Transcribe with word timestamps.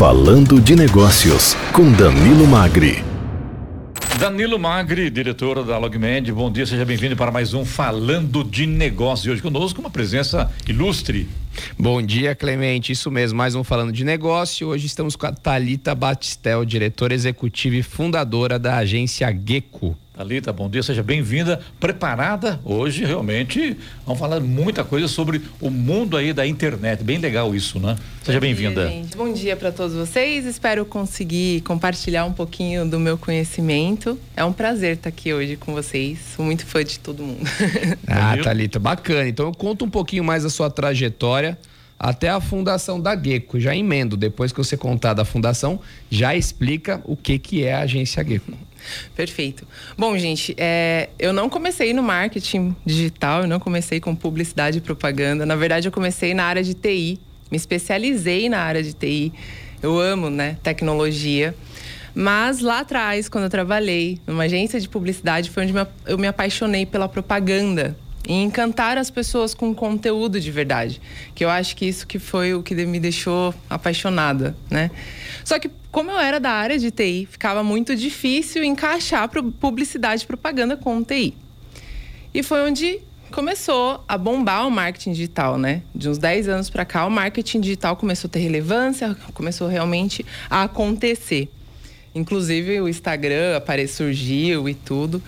Falando 0.00 0.58
de 0.58 0.74
Negócios, 0.74 1.52
com 1.74 1.92
Danilo 1.92 2.46
Magri. 2.46 3.04
Danilo 4.18 4.58
Magri, 4.58 5.10
diretor 5.10 5.62
da 5.62 5.76
Logmed, 5.76 6.32
bom 6.32 6.50
dia, 6.50 6.64
seja 6.64 6.86
bem-vindo 6.86 7.14
para 7.14 7.30
mais 7.30 7.52
um 7.52 7.66
Falando 7.66 8.42
de 8.42 8.64
Negócios. 8.64 9.30
Hoje 9.30 9.42
conosco 9.42 9.78
uma 9.78 9.90
presença 9.90 10.50
ilustre. 10.66 11.28
Bom 11.78 12.00
dia, 12.00 12.34
Clemente. 12.34 12.92
Isso 12.92 13.10
mesmo, 13.10 13.36
mais 13.36 13.54
um 13.54 13.62
Falando 13.62 13.92
de 13.92 14.02
Negócio. 14.02 14.68
Hoje 14.68 14.86
estamos 14.86 15.16
com 15.16 15.26
a 15.26 15.32
Talita 15.32 15.94
Batistel, 15.94 16.64
diretora 16.64 17.12
executiva 17.12 17.76
e 17.76 17.82
fundadora 17.82 18.58
da 18.58 18.78
agência 18.78 19.30
Gecko. 19.30 19.94
Thalita, 20.20 20.52
bom 20.52 20.68
dia, 20.68 20.82
seja 20.82 21.02
bem-vinda, 21.02 21.58
preparada. 21.80 22.60
Hoje 22.62 23.06
realmente 23.06 23.74
vamos 24.04 24.20
falar 24.20 24.38
muita 24.38 24.84
coisa 24.84 25.08
sobre 25.08 25.40
o 25.58 25.70
mundo 25.70 26.14
aí 26.14 26.34
da 26.34 26.46
internet. 26.46 27.02
Bem 27.02 27.16
legal 27.16 27.54
isso, 27.54 27.80
né? 27.80 27.96
Seja 28.22 28.38
bem-vinda. 28.38 28.92
Bom 29.16 29.32
dia 29.32 29.56
para 29.56 29.72
todos 29.72 29.96
vocês. 29.96 30.44
Espero 30.44 30.84
conseguir 30.84 31.62
compartilhar 31.62 32.26
um 32.26 32.34
pouquinho 32.34 32.86
do 32.86 33.00
meu 33.00 33.16
conhecimento. 33.16 34.18
É 34.36 34.44
um 34.44 34.52
prazer 34.52 34.96
estar 34.96 35.08
aqui 35.08 35.32
hoje 35.32 35.56
com 35.56 35.72
vocês. 35.72 36.18
Sou 36.36 36.44
muito 36.44 36.66
fã 36.66 36.84
de 36.84 36.98
todo 36.98 37.22
mundo. 37.22 37.48
ah, 38.06 38.36
Thalita, 38.44 38.78
bacana. 38.78 39.26
Então 39.26 39.50
conta 39.54 39.86
um 39.86 39.90
pouquinho 39.90 40.22
mais 40.22 40.42
da 40.42 40.50
sua 40.50 40.68
trajetória 40.68 41.56
até 41.98 42.28
a 42.28 42.42
fundação 42.42 43.00
da 43.00 43.16
Gecko. 43.16 43.58
Já 43.58 43.74
emendo, 43.74 44.18
depois 44.18 44.52
que 44.52 44.58
você 44.58 44.76
contar 44.76 45.14
da 45.14 45.24
fundação, 45.24 45.80
já 46.10 46.36
explica 46.36 47.00
o 47.06 47.16
que, 47.16 47.38
que 47.38 47.64
é 47.64 47.72
a 47.72 47.80
agência 47.80 48.22
Gecko. 48.22 48.52
Perfeito. 49.14 49.66
Bom, 49.96 50.16
gente, 50.16 50.54
é, 50.58 51.10
eu 51.18 51.32
não 51.32 51.48
comecei 51.48 51.92
no 51.92 52.02
marketing 52.02 52.74
digital, 52.84 53.42
eu 53.42 53.48
não 53.48 53.60
comecei 53.60 54.00
com 54.00 54.14
publicidade 54.14 54.78
e 54.78 54.80
propaganda. 54.80 55.44
Na 55.44 55.56
verdade, 55.56 55.88
eu 55.88 55.92
comecei 55.92 56.34
na 56.34 56.44
área 56.44 56.62
de 56.62 56.74
TI, 56.74 57.18
me 57.50 57.56
especializei 57.56 58.48
na 58.48 58.60
área 58.60 58.82
de 58.82 58.92
TI. 58.92 59.32
Eu 59.82 59.98
amo, 59.98 60.28
né, 60.28 60.56
tecnologia. 60.62 61.54
Mas 62.14 62.60
lá 62.60 62.80
atrás, 62.80 63.28
quando 63.28 63.44
eu 63.44 63.50
trabalhei 63.50 64.18
numa 64.26 64.44
agência 64.44 64.80
de 64.80 64.88
publicidade, 64.88 65.48
foi 65.48 65.64
onde 65.64 65.74
eu 66.06 66.18
me 66.18 66.26
apaixonei 66.26 66.84
pela 66.84 67.08
propaganda 67.08 67.96
e 68.28 68.34
encantar 68.34 68.98
as 68.98 69.10
pessoas 69.10 69.54
com 69.54 69.74
conteúdo 69.74 70.40
de 70.40 70.50
verdade. 70.50 71.00
Que 71.34 71.44
eu 71.44 71.50
acho 71.50 71.74
que 71.76 71.86
isso 71.86 72.06
que 72.06 72.18
foi 72.18 72.54
o 72.54 72.62
que 72.62 72.74
me 72.74 73.00
deixou 73.00 73.54
apaixonada, 73.68 74.56
né? 74.70 74.90
Só 75.44 75.58
que 75.58 75.70
como 75.90 76.10
eu 76.10 76.18
era 76.18 76.38
da 76.38 76.50
área 76.50 76.78
de 76.78 76.90
TI, 76.90 77.26
ficava 77.30 77.62
muito 77.64 77.96
difícil 77.96 78.62
encaixar 78.62 79.28
publicidade 79.58 80.22
e 80.22 80.26
propaganda 80.26 80.76
com 80.76 81.02
TI. 81.02 81.34
E 82.32 82.42
foi 82.42 82.62
onde 82.62 83.00
começou 83.32 84.04
a 84.06 84.16
bombar 84.16 84.66
o 84.66 84.70
marketing 84.70 85.12
digital, 85.12 85.58
né? 85.58 85.82
De 85.94 86.08
uns 86.08 86.18
10 86.18 86.48
anos 86.48 86.70
para 86.70 86.84
cá, 86.84 87.06
o 87.06 87.10
marketing 87.10 87.60
digital 87.60 87.96
começou 87.96 88.28
a 88.28 88.30
ter 88.30 88.40
relevância, 88.40 89.16
começou 89.34 89.66
realmente 89.66 90.24
a 90.48 90.64
acontecer. 90.64 91.48
Inclusive 92.14 92.80
o 92.80 92.88
Instagram 92.88 93.56
apareceu, 93.56 94.06
surgiu 94.06 94.68
e 94.68 94.74
tudo. 94.74 95.22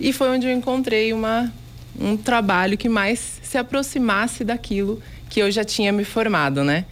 E 0.00 0.12
foi 0.12 0.28
onde 0.30 0.46
eu 0.46 0.52
encontrei 0.52 1.12
uma 1.12 1.52
um 2.00 2.16
trabalho 2.16 2.76
que 2.76 2.88
mais 2.88 3.40
se 3.42 3.58
aproximasse 3.58 4.44
daquilo 4.44 5.02
que 5.28 5.40
eu 5.40 5.50
já 5.50 5.64
tinha 5.64 5.92
me 5.92 6.04
formado, 6.04 6.64
né? 6.64 6.84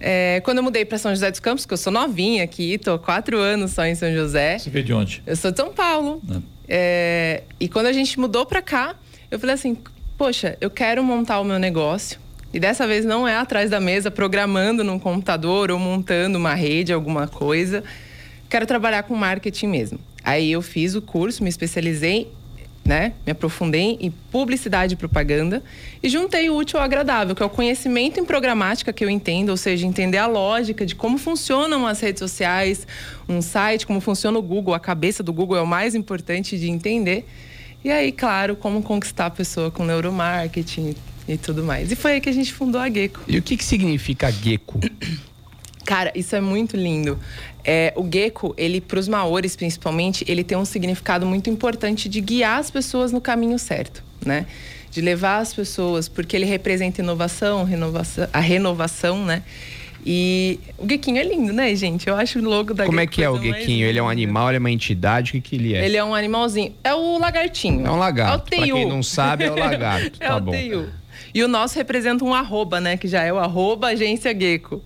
É, 0.00 0.40
quando 0.44 0.58
eu 0.58 0.62
mudei 0.62 0.84
para 0.84 0.96
São 0.96 1.10
José 1.10 1.30
dos 1.30 1.40
Campos, 1.40 1.66
que 1.66 1.72
eu 1.72 1.76
sou 1.76 1.92
novinha 1.92 2.44
aqui, 2.44 2.78
tô 2.78 2.98
quatro 2.98 3.38
anos 3.38 3.72
só 3.72 3.84
em 3.84 3.94
São 3.94 4.12
José. 4.12 4.58
Você 4.58 4.70
veio 4.70 4.84
de 4.84 4.92
onde? 4.92 5.22
Eu 5.26 5.36
sou 5.36 5.50
de 5.50 5.56
São 5.56 5.72
Paulo. 5.72 6.22
Ah. 6.30 6.40
É, 6.68 7.42
e 7.58 7.68
quando 7.68 7.86
a 7.86 7.92
gente 7.92 8.18
mudou 8.18 8.46
para 8.46 8.62
cá, 8.62 8.94
eu 9.30 9.38
falei 9.38 9.54
assim: 9.54 9.76
poxa, 10.16 10.56
eu 10.60 10.70
quero 10.70 11.02
montar 11.02 11.40
o 11.40 11.44
meu 11.44 11.58
negócio. 11.58 12.18
E 12.52 12.58
dessa 12.58 12.86
vez 12.86 13.04
não 13.04 13.28
é 13.28 13.36
atrás 13.36 13.70
da 13.70 13.80
mesa 13.80 14.10
programando 14.10 14.82
num 14.82 14.98
computador 14.98 15.70
ou 15.70 15.78
montando 15.78 16.38
uma 16.38 16.54
rede, 16.54 16.92
alguma 16.92 17.28
coisa. 17.28 17.84
Quero 18.48 18.66
trabalhar 18.66 19.02
com 19.02 19.14
marketing 19.14 19.66
mesmo. 19.66 19.98
Aí 20.24 20.52
eu 20.52 20.62
fiz 20.62 20.94
o 20.94 21.02
curso, 21.02 21.42
me 21.42 21.50
especializei 21.50 22.32
né? 22.88 23.12
Me 23.26 23.32
aprofundei 23.32 23.98
em 24.00 24.10
publicidade 24.10 24.94
e 24.94 24.96
propaganda 24.96 25.62
e 26.02 26.08
juntei 26.08 26.48
o 26.48 26.56
útil 26.56 26.78
ao 26.78 26.84
agradável, 26.86 27.36
que 27.36 27.42
é 27.42 27.46
o 27.46 27.50
conhecimento 27.50 28.18
em 28.18 28.24
programática 28.24 28.94
que 28.94 29.04
eu 29.04 29.10
entendo, 29.10 29.50
ou 29.50 29.58
seja, 29.58 29.86
entender 29.86 30.16
a 30.16 30.26
lógica 30.26 30.86
de 30.86 30.94
como 30.94 31.18
funcionam 31.18 31.86
as 31.86 32.00
redes 32.00 32.18
sociais, 32.18 32.86
um 33.28 33.42
site, 33.42 33.86
como 33.86 34.00
funciona 34.00 34.38
o 34.38 34.42
Google, 34.42 34.72
a 34.72 34.80
cabeça 34.80 35.22
do 35.22 35.34
Google 35.34 35.58
é 35.58 35.60
o 35.60 35.66
mais 35.66 35.94
importante 35.94 36.58
de 36.58 36.70
entender. 36.70 37.28
E 37.84 37.90
aí, 37.90 38.10
claro, 38.10 38.56
como 38.56 38.82
conquistar 38.82 39.26
a 39.26 39.30
pessoa 39.30 39.70
com 39.70 39.84
neuromarketing 39.84 40.94
e 41.28 41.36
tudo 41.36 41.62
mais. 41.62 41.92
E 41.92 41.94
foi 41.94 42.12
aí 42.12 42.20
que 42.22 42.30
a 42.30 42.32
gente 42.32 42.54
fundou 42.54 42.80
a 42.80 42.88
Gecko. 42.88 43.20
E 43.28 43.36
o 43.36 43.42
que, 43.42 43.58
que 43.58 43.64
significa 43.64 44.32
Gecko? 44.32 44.80
Cara, 45.88 46.12
isso 46.14 46.36
é 46.36 46.40
muito 46.40 46.76
lindo. 46.76 47.18
É, 47.64 47.94
o 47.96 48.06
gecko, 48.06 48.54
ele 48.58 48.78
para 48.78 48.98
os 48.98 49.08
maores 49.08 49.56
principalmente, 49.56 50.22
ele 50.28 50.44
tem 50.44 50.58
um 50.58 50.64
significado 50.66 51.24
muito 51.24 51.48
importante 51.48 52.10
de 52.10 52.20
guiar 52.20 52.58
as 52.58 52.70
pessoas 52.70 53.10
no 53.10 53.22
caminho 53.22 53.58
certo, 53.58 54.04
né? 54.22 54.44
De 54.90 55.00
levar 55.00 55.38
as 55.38 55.54
pessoas, 55.54 56.06
porque 56.06 56.36
ele 56.36 56.44
representa 56.44 57.00
inovação, 57.00 57.64
renovação, 57.64 58.28
a 58.34 58.38
renovação, 58.38 59.24
né? 59.24 59.42
E 60.04 60.60
o 60.76 60.86
Gequinho 60.86 61.16
é 61.16 61.22
lindo, 61.22 61.54
né, 61.54 61.74
gente? 61.74 62.06
Eu 62.06 62.16
acho 62.16 62.38
o 62.38 62.42
logo 62.42 62.74
da 62.74 62.84
Como 62.84 63.00
é 63.00 63.06
que 63.06 63.24
é 63.24 63.30
o 63.30 63.40
Gequinho? 63.40 63.86
Ele 63.86 63.98
é 63.98 64.02
um 64.02 64.10
animal, 64.10 64.50
ele 64.50 64.58
é 64.58 64.60
uma 64.60 64.70
entidade? 64.70 65.30
O 65.30 65.32
que, 65.32 65.40
que 65.40 65.56
ele 65.56 65.74
é? 65.74 65.86
Ele 65.86 65.96
é 65.96 66.04
um 66.04 66.14
animalzinho. 66.14 66.74
É 66.84 66.94
o 66.94 67.18
lagartinho. 67.18 67.86
É 67.86 67.90
um 67.90 67.96
lagarto. 67.96 68.34
É 68.34 68.36
o 68.36 68.58
Pra 68.58 68.74
quem 68.74 68.86
não 68.86 69.02
sabe, 69.02 69.44
é 69.44 69.50
o 69.50 69.58
lagarto. 69.58 70.18
é 70.20 70.28
tá 70.28 70.36
o 70.36 70.40
bom. 70.42 70.50
Teiu. 70.50 70.90
E 71.32 71.42
o 71.42 71.48
nosso 71.48 71.76
representa 71.76 72.22
um 72.26 72.34
arroba, 72.34 72.78
né? 72.78 72.98
Que 72.98 73.08
já 73.08 73.22
é 73.22 73.32
o 73.32 73.38
arroba 73.38 73.86
agência 73.88 74.38
Gecko. 74.38 74.82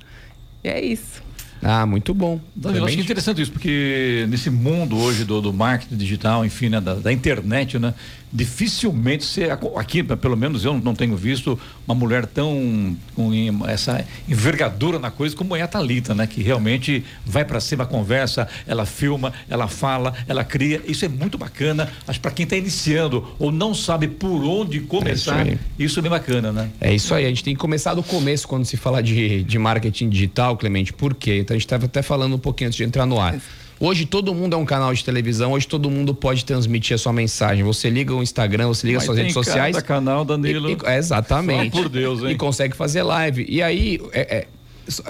E 0.64 0.68
é 0.68 0.84
isso. 0.84 1.22
Ah, 1.62 1.86
muito 1.86 2.12
bom. 2.12 2.40
Eu 2.74 2.84
acho 2.84 2.98
interessante 2.98 3.40
isso, 3.40 3.52
porque 3.52 4.26
nesse 4.28 4.50
mundo 4.50 4.98
hoje 4.98 5.24
do, 5.24 5.40
do 5.40 5.52
marketing 5.52 5.96
digital, 5.96 6.44
enfim, 6.44 6.68
né, 6.68 6.80
da, 6.80 6.94
da, 6.94 7.12
internet, 7.12 7.78
né? 7.78 7.94
Dificilmente 8.32 9.24
você, 9.24 9.48
aqui, 9.76 10.02
pelo 10.02 10.36
menos 10.36 10.64
eu 10.64 10.72
não 10.78 10.94
tenho 10.94 11.14
visto 11.16 11.58
uma 11.86 11.94
mulher 11.94 12.24
tão 12.24 12.96
com 13.14 13.30
essa 13.68 14.04
envergadura 14.26 14.98
na 14.98 15.10
coisa 15.10 15.36
como 15.36 15.54
é 15.54 15.60
a 15.60 15.68
Talita, 15.68 16.14
né? 16.14 16.26
Que 16.26 16.42
realmente 16.42 17.04
vai 17.26 17.44
para 17.44 17.60
cima, 17.60 17.84
conversa, 17.84 18.48
ela 18.66 18.86
filma, 18.86 19.34
ela 19.50 19.68
fala, 19.68 20.14
ela 20.26 20.44
cria. 20.44 20.80
Isso 20.86 21.04
é 21.04 21.08
muito 21.08 21.36
bacana. 21.36 21.90
Acho 22.08 22.20
para 22.20 22.30
quem 22.30 22.44
está 22.44 22.56
iniciando 22.56 23.26
ou 23.38 23.52
não 23.52 23.74
sabe 23.74 24.08
por 24.08 24.42
onde 24.44 24.80
começar, 24.80 25.46
é 25.46 25.52
isso, 25.52 25.58
isso, 25.78 25.98
é 25.98 26.02
bem 26.02 26.10
bacana, 26.10 26.52
né? 26.52 26.70
É 26.80 26.94
isso 26.94 27.14
aí. 27.14 27.26
A 27.26 27.28
gente 27.28 27.44
tem 27.44 27.54
que 27.54 27.60
começar 27.60 27.92
do 27.92 28.02
começo 28.02 28.48
quando 28.48 28.64
se 28.64 28.78
fala 28.78 29.02
de, 29.02 29.42
de 29.42 29.58
marketing 29.58 30.08
digital, 30.08 30.56
Clemente. 30.56 30.92
Por 30.92 31.14
quê? 31.14 31.38
Então 31.38 31.54
a 31.54 31.58
gente 31.58 31.66
estava 31.66 31.84
até 31.84 32.00
falando 32.00 32.34
um 32.34 32.38
pouquinho 32.38 32.68
antes 32.68 32.78
de 32.78 32.84
entrar 32.84 33.04
no 33.04 33.20
ar. 33.20 33.34
Hoje 33.84 34.06
todo 34.06 34.32
mundo 34.32 34.54
é 34.54 34.56
um 34.56 34.64
canal 34.64 34.94
de 34.94 35.04
televisão, 35.04 35.50
hoje 35.50 35.66
todo 35.66 35.90
mundo 35.90 36.14
pode 36.14 36.44
transmitir 36.44 36.94
a 36.94 36.98
sua 36.98 37.12
mensagem. 37.12 37.64
Você 37.64 37.90
liga 37.90 38.14
o 38.14 38.22
Instagram, 38.22 38.68
você 38.68 38.86
liga 38.86 38.98
Mas 39.00 39.06
suas 39.06 39.18
redes 39.18 39.32
sociais. 39.32 39.74
Cada 39.74 39.84
canal, 39.84 40.24
Danilo. 40.24 40.70
E, 40.70 40.74
e, 40.74 40.78
é, 40.84 40.98
exatamente. 40.98 41.74
Só 41.74 41.82
por 41.82 41.88
Deus, 41.88 42.22
hein? 42.22 42.30
E 42.30 42.36
consegue 42.36 42.76
fazer 42.76 43.02
live. 43.02 43.44
E 43.48 43.60
aí, 43.60 44.00
é, 44.12 44.20
é, 44.20 44.46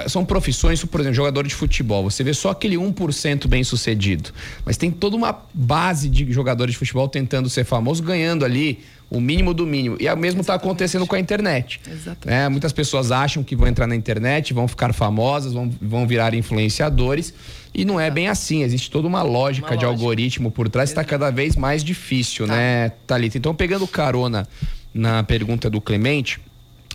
são 0.09 0.25
profissões, 0.25 0.83
por 0.87 1.01
exemplo, 1.01 1.17
jogador 1.17 1.47
de 1.47 1.55
futebol. 1.55 2.05
Você 2.05 2.25
vê 2.25 2.33
só 2.33 2.49
aquele 2.49 2.77
1% 2.77 3.47
bem 3.47 3.63
sucedido. 3.63 4.31
Mas 4.65 4.79
tem 4.79 4.91
toda 4.91 5.17
uma 5.17 5.39
base 5.53 6.09
de 6.09 6.33
jogadores 6.33 6.73
de 6.73 6.79
futebol 6.79 7.07
tentando 7.07 7.51
ser 7.51 7.65
famoso, 7.65 8.03
ganhando 8.03 8.43
ali 8.43 8.81
o 9.11 9.21
mínimo 9.21 9.53
do 9.53 9.67
mínimo. 9.67 9.99
E 10.01 10.09
o 10.09 10.17
mesmo 10.17 10.41
está 10.41 10.55
acontecendo 10.55 11.07
com 11.07 11.15
a 11.15 11.21
internet. 11.21 11.79
Exatamente. 11.87 12.41
É, 12.41 12.49
muitas 12.49 12.73
pessoas 12.73 13.13
acham 13.13 13.43
que 13.45 13.55
vão 13.55 13.69
entrar 13.69 13.87
na 13.87 13.95
internet, 13.95 14.55
vão 14.55 14.67
ficar 14.67 14.95
famosas, 14.95 15.53
vão, 15.53 15.71
vão 15.79 16.07
virar 16.07 16.33
influenciadores. 16.33 17.35
E 17.75 17.85
não 17.85 17.99
é 17.99 18.11
bem 18.11 18.29
assim. 18.29 18.63
Existe 18.63 18.91
toda 18.91 19.09
uma 19.09 19.23
lógica 19.23 19.69
uma 19.69 19.77
de 19.77 19.85
lógica. 19.85 20.03
algoritmo 20.03 20.51
por 20.51 20.69
trás. 20.69 20.91
Está 20.91 21.05
cada 21.05 21.31
vez 21.31 21.57
mais 21.57 21.83
difícil, 21.83 22.47
tá. 22.47 22.55
né, 22.55 22.91
Thalita? 23.07 23.39
Então, 23.39 23.55
pegando 23.55 23.87
carona 23.87 24.47
na 24.93 25.23
pergunta 25.23 25.71
do 25.71 25.81
Clemente, 25.81 26.39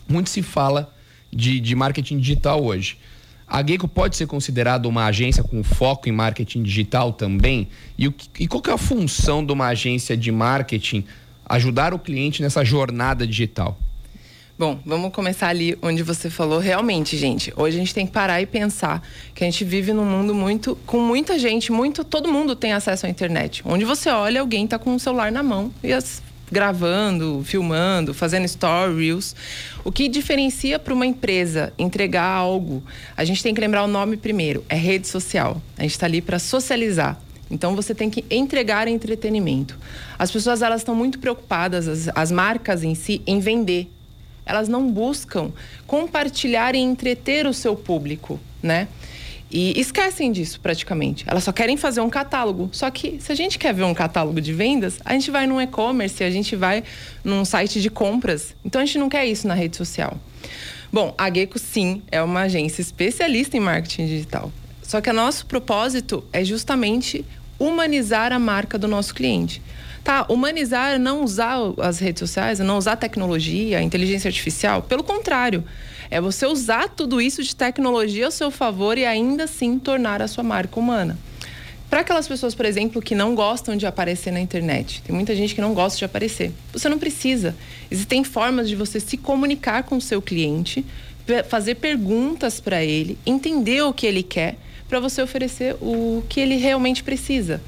muito 0.07 0.29
se 0.29 0.41
fala 0.41 0.93
de, 1.31 1.59
de 1.59 1.75
marketing 1.75 2.19
digital 2.19 2.63
hoje. 2.63 2.97
A 3.47 3.65
Geico 3.65 3.87
pode 3.87 4.17
ser 4.17 4.27
considerada 4.27 4.89
uma 4.89 5.05
agência 5.05 5.41
com 5.41 5.63
foco 5.63 6.09
em 6.09 6.11
marketing 6.11 6.63
digital 6.63 7.13
também? 7.13 7.69
E, 7.97 8.07
o, 8.07 8.13
e 8.37 8.47
qual 8.47 8.61
é 8.67 8.71
a 8.71 8.77
função 8.77 9.45
de 9.45 9.53
uma 9.53 9.67
agência 9.67 10.17
de 10.17 10.31
marketing 10.31 11.05
ajudar 11.45 11.93
o 11.93 11.99
cliente 11.99 12.41
nessa 12.41 12.65
jornada 12.65 13.25
digital? 13.25 13.79
Bom, 14.59 14.79
vamos 14.83 15.11
começar 15.11 15.49
ali 15.49 15.77
onde 15.83 16.01
você 16.01 16.31
falou. 16.31 16.57
Realmente, 16.57 17.15
gente, 17.15 17.53
hoje 17.55 17.77
a 17.77 17.79
gente 17.79 17.93
tem 17.93 18.07
que 18.07 18.11
parar 18.11 18.41
e 18.41 18.45
pensar 18.47 19.03
que 19.35 19.43
a 19.43 19.45
gente 19.45 19.63
vive 19.63 19.93
num 19.93 20.03
mundo 20.03 20.33
muito 20.33 20.75
com 20.83 20.99
muita 20.99 21.37
gente, 21.37 21.71
muito 21.71 22.03
todo 22.03 22.27
mundo 22.27 22.55
tem 22.55 22.73
acesso 22.73 23.05
à 23.05 23.09
internet. 23.09 23.61
Onde 23.63 23.85
você 23.85 24.09
olha, 24.09 24.41
alguém 24.41 24.65
está 24.65 24.79
com 24.79 24.95
o 24.95 24.99
celular 24.99 25.31
na 25.31 25.43
mão 25.43 25.71
e 25.83 25.93
as, 25.93 26.23
gravando, 26.51 27.43
filmando, 27.45 28.15
fazendo 28.15 28.47
stories. 28.47 29.35
O 29.83 29.91
que 29.91 30.07
diferencia 30.07 30.79
para 30.79 30.91
uma 30.91 31.05
empresa 31.05 31.71
entregar 31.77 32.25
algo? 32.25 32.81
A 33.15 33.23
gente 33.23 33.43
tem 33.43 33.53
que 33.53 33.61
lembrar 33.61 33.83
o 33.83 33.87
nome 33.87 34.17
primeiro. 34.17 34.65
É 34.67 34.75
rede 34.75 35.07
social. 35.07 35.61
A 35.77 35.83
gente 35.83 35.91
está 35.91 36.07
ali 36.07 36.19
para 36.19 36.39
socializar. 36.39 37.21
Então 37.51 37.75
você 37.75 37.93
tem 37.93 38.09
que 38.09 38.25
entregar 38.31 38.87
entretenimento. 38.87 39.77
As 40.17 40.31
pessoas 40.31 40.63
elas 40.63 40.81
estão 40.81 40.95
muito 40.95 41.19
preocupadas, 41.19 41.87
as, 41.87 42.09
as 42.15 42.31
marcas 42.31 42.83
em 42.83 42.95
si, 42.95 43.21
em 43.27 43.39
vender. 43.39 43.91
Elas 44.47 44.67
não 44.67 44.89
buscam 44.89 45.51
compartilhar 45.85 46.73
e 46.75 46.79
entreter 46.79 47.45
o 47.45 47.53
seu 47.53 47.75
público, 47.75 48.39
né? 48.63 48.87
e 49.49 49.79
esquecem 49.79 50.31
disso 50.31 50.59
praticamente. 50.59 51.23
Elas 51.27 51.43
só 51.43 51.51
querem 51.51 51.77
fazer 51.77 52.01
um 52.01 52.09
catálogo. 52.09 52.69
Só 52.71 52.89
que 52.91 53.19
se 53.19 53.31
a 53.31 53.35
gente 53.35 53.57
quer 53.57 53.73
ver 53.73 53.83
um 53.83 53.93
catálogo 53.93 54.41
de 54.41 54.53
vendas, 54.53 54.99
a 55.05 55.13
gente 55.13 55.31
vai 55.31 55.47
num 55.47 55.59
e-commerce, 55.61 56.23
a 56.23 56.29
gente 56.29 56.55
vai 56.55 56.83
num 57.23 57.45
site 57.45 57.81
de 57.81 57.89
compras. 57.89 58.55
Então 58.63 58.81
a 58.81 58.85
gente 58.85 58.97
não 58.97 59.09
quer 59.09 59.25
isso 59.25 59.47
na 59.47 59.53
rede 59.53 59.77
social. 59.77 60.17
Bom, 60.91 61.13
a 61.17 61.33
Gecko 61.33 61.59
sim 61.59 62.01
é 62.11 62.21
uma 62.21 62.41
agência 62.41 62.81
especialista 62.81 63.57
em 63.57 63.59
marketing 63.59 64.07
digital. 64.07 64.51
Só 64.81 65.01
que 65.01 65.09
o 65.09 65.13
nosso 65.13 65.45
propósito 65.45 66.23
é 66.31 66.43
justamente 66.43 67.25
humanizar 67.59 68.31
a 68.31 68.39
marca 68.39 68.77
do 68.77 68.87
nosso 68.87 69.13
cliente. 69.13 69.61
Tá, 70.07 70.25
humanizar 70.29 70.97
não 70.97 71.21
usar 71.21 71.57
as 71.81 71.99
redes 71.99 72.21
sociais, 72.21 72.59
não 72.59 72.77
usar 72.77 72.95
tecnologia, 72.95 73.81
inteligência 73.81 74.29
artificial. 74.29 74.81
Pelo 74.81 75.03
contrário, 75.03 75.65
é 76.09 76.21
você 76.21 76.45
usar 76.45 76.87
tudo 76.87 77.19
isso 77.19 77.43
de 77.43 77.53
tecnologia 77.53 78.23
ao 78.23 78.31
seu 78.31 78.49
favor 78.49 78.97
e 78.97 79.05
ainda 79.05 79.43
assim 79.43 79.77
tornar 79.77 80.21
a 80.21 80.27
sua 80.29 80.45
marca 80.45 80.79
humana. 80.79 81.19
Para 81.89 81.99
aquelas 81.99 82.25
pessoas, 82.25 82.55
por 82.55 82.65
exemplo, 82.65 83.01
que 83.01 83.13
não 83.13 83.35
gostam 83.35 83.75
de 83.75 83.85
aparecer 83.85 84.31
na 84.31 84.39
internet, 84.39 85.01
tem 85.01 85.13
muita 85.13 85.35
gente 85.35 85.53
que 85.53 85.59
não 85.59 85.73
gosta 85.73 85.97
de 85.97 86.05
aparecer. 86.05 86.53
Você 86.71 86.87
não 86.87 86.97
precisa. 86.97 87.53
Existem 87.91 88.23
formas 88.23 88.69
de 88.69 88.77
você 88.77 89.01
se 89.01 89.17
comunicar 89.17 89.83
com 89.83 89.97
o 89.97 90.01
seu 90.01 90.21
cliente, 90.21 90.85
fazer 91.49 91.75
perguntas 91.75 92.61
para 92.61 92.81
ele, 92.81 93.17
entender 93.25 93.81
o 93.81 93.91
que 93.91 94.07
ele 94.07 94.23
quer, 94.23 94.55
para 94.87 95.01
você 95.01 95.21
oferecer 95.21 95.75
o 95.81 96.23
que 96.29 96.39
ele 96.39 96.55
realmente 96.55 97.03
precisa. 97.03 97.61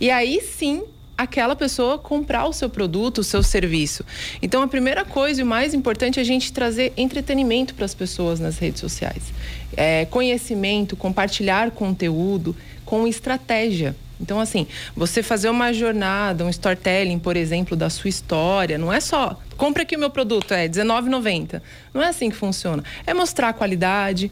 E 0.00 0.10
aí 0.10 0.40
sim 0.40 0.84
aquela 1.16 1.54
pessoa 1.54 1.98
comprar 1.98 2.46
o 2.46 2.52
seu 2.52 2.68
produto, 2.68 3.18
o 3.18 3.24
seu 3.24 3.42
serviço. 3.42 4.04
Então, 4.40 4.62
a 4.62 4.68
primeira 4.68 5.04
coisa 5.04 5.40
e 5.40 5.44
o 5.44 5.46
mais 5.46 5.74
importante 5.74 6.18
é 6.18 6.22
a 6.22 6.24
gente 6.24 6.52
trazer 6.52 6.92
entretenimento 6.96 7.74
para 7.74 7.84
as 7.84 7.94
pessoas 7.94 8.40
nas 8.40 8.58
redes 8.58 8.80
sociais. 8.80 9.32
É, 9.76 10.04
conhecimento, 10.06 10.96
compartilhar 10.96 11.70
conteúdo 11.70 12.56
com 12.84 13.06
estratégia. 13.06 13.94
Então, 14.20 14.38
assim, 14.38 14.68
você 14.94 15.22
fazer 15.22 15.50
uma 15.50 15.72
jornada, 15.72 16.44
um 16.44 16.48
storytelling, 16.48 17.18
por 17.18 17.36
exemplo, 17.36 17.76
da 17.76 17.90
sua 17.90 18.08
história, 18.08 18.78
não 18.78 18.92
é 18.92 19.00
só 19.00 19.36
compra 19.56 19.82
aqui 19.84 19.94
o 19.94 19.98
meu 19.98 20.10
produto, 20.10 20.52
é 20.52 20.62
R$19,90. 20.62 21.62
Não 21.94 22.02
é 22.02 22.08
assim 22.08 22.30
que 22.30 22.36
funciona. 22.36 22.82
É 23.06 23.14
mostrar 23.14 23.50
a 23.50 23.52
qualidade. 23.52 24.30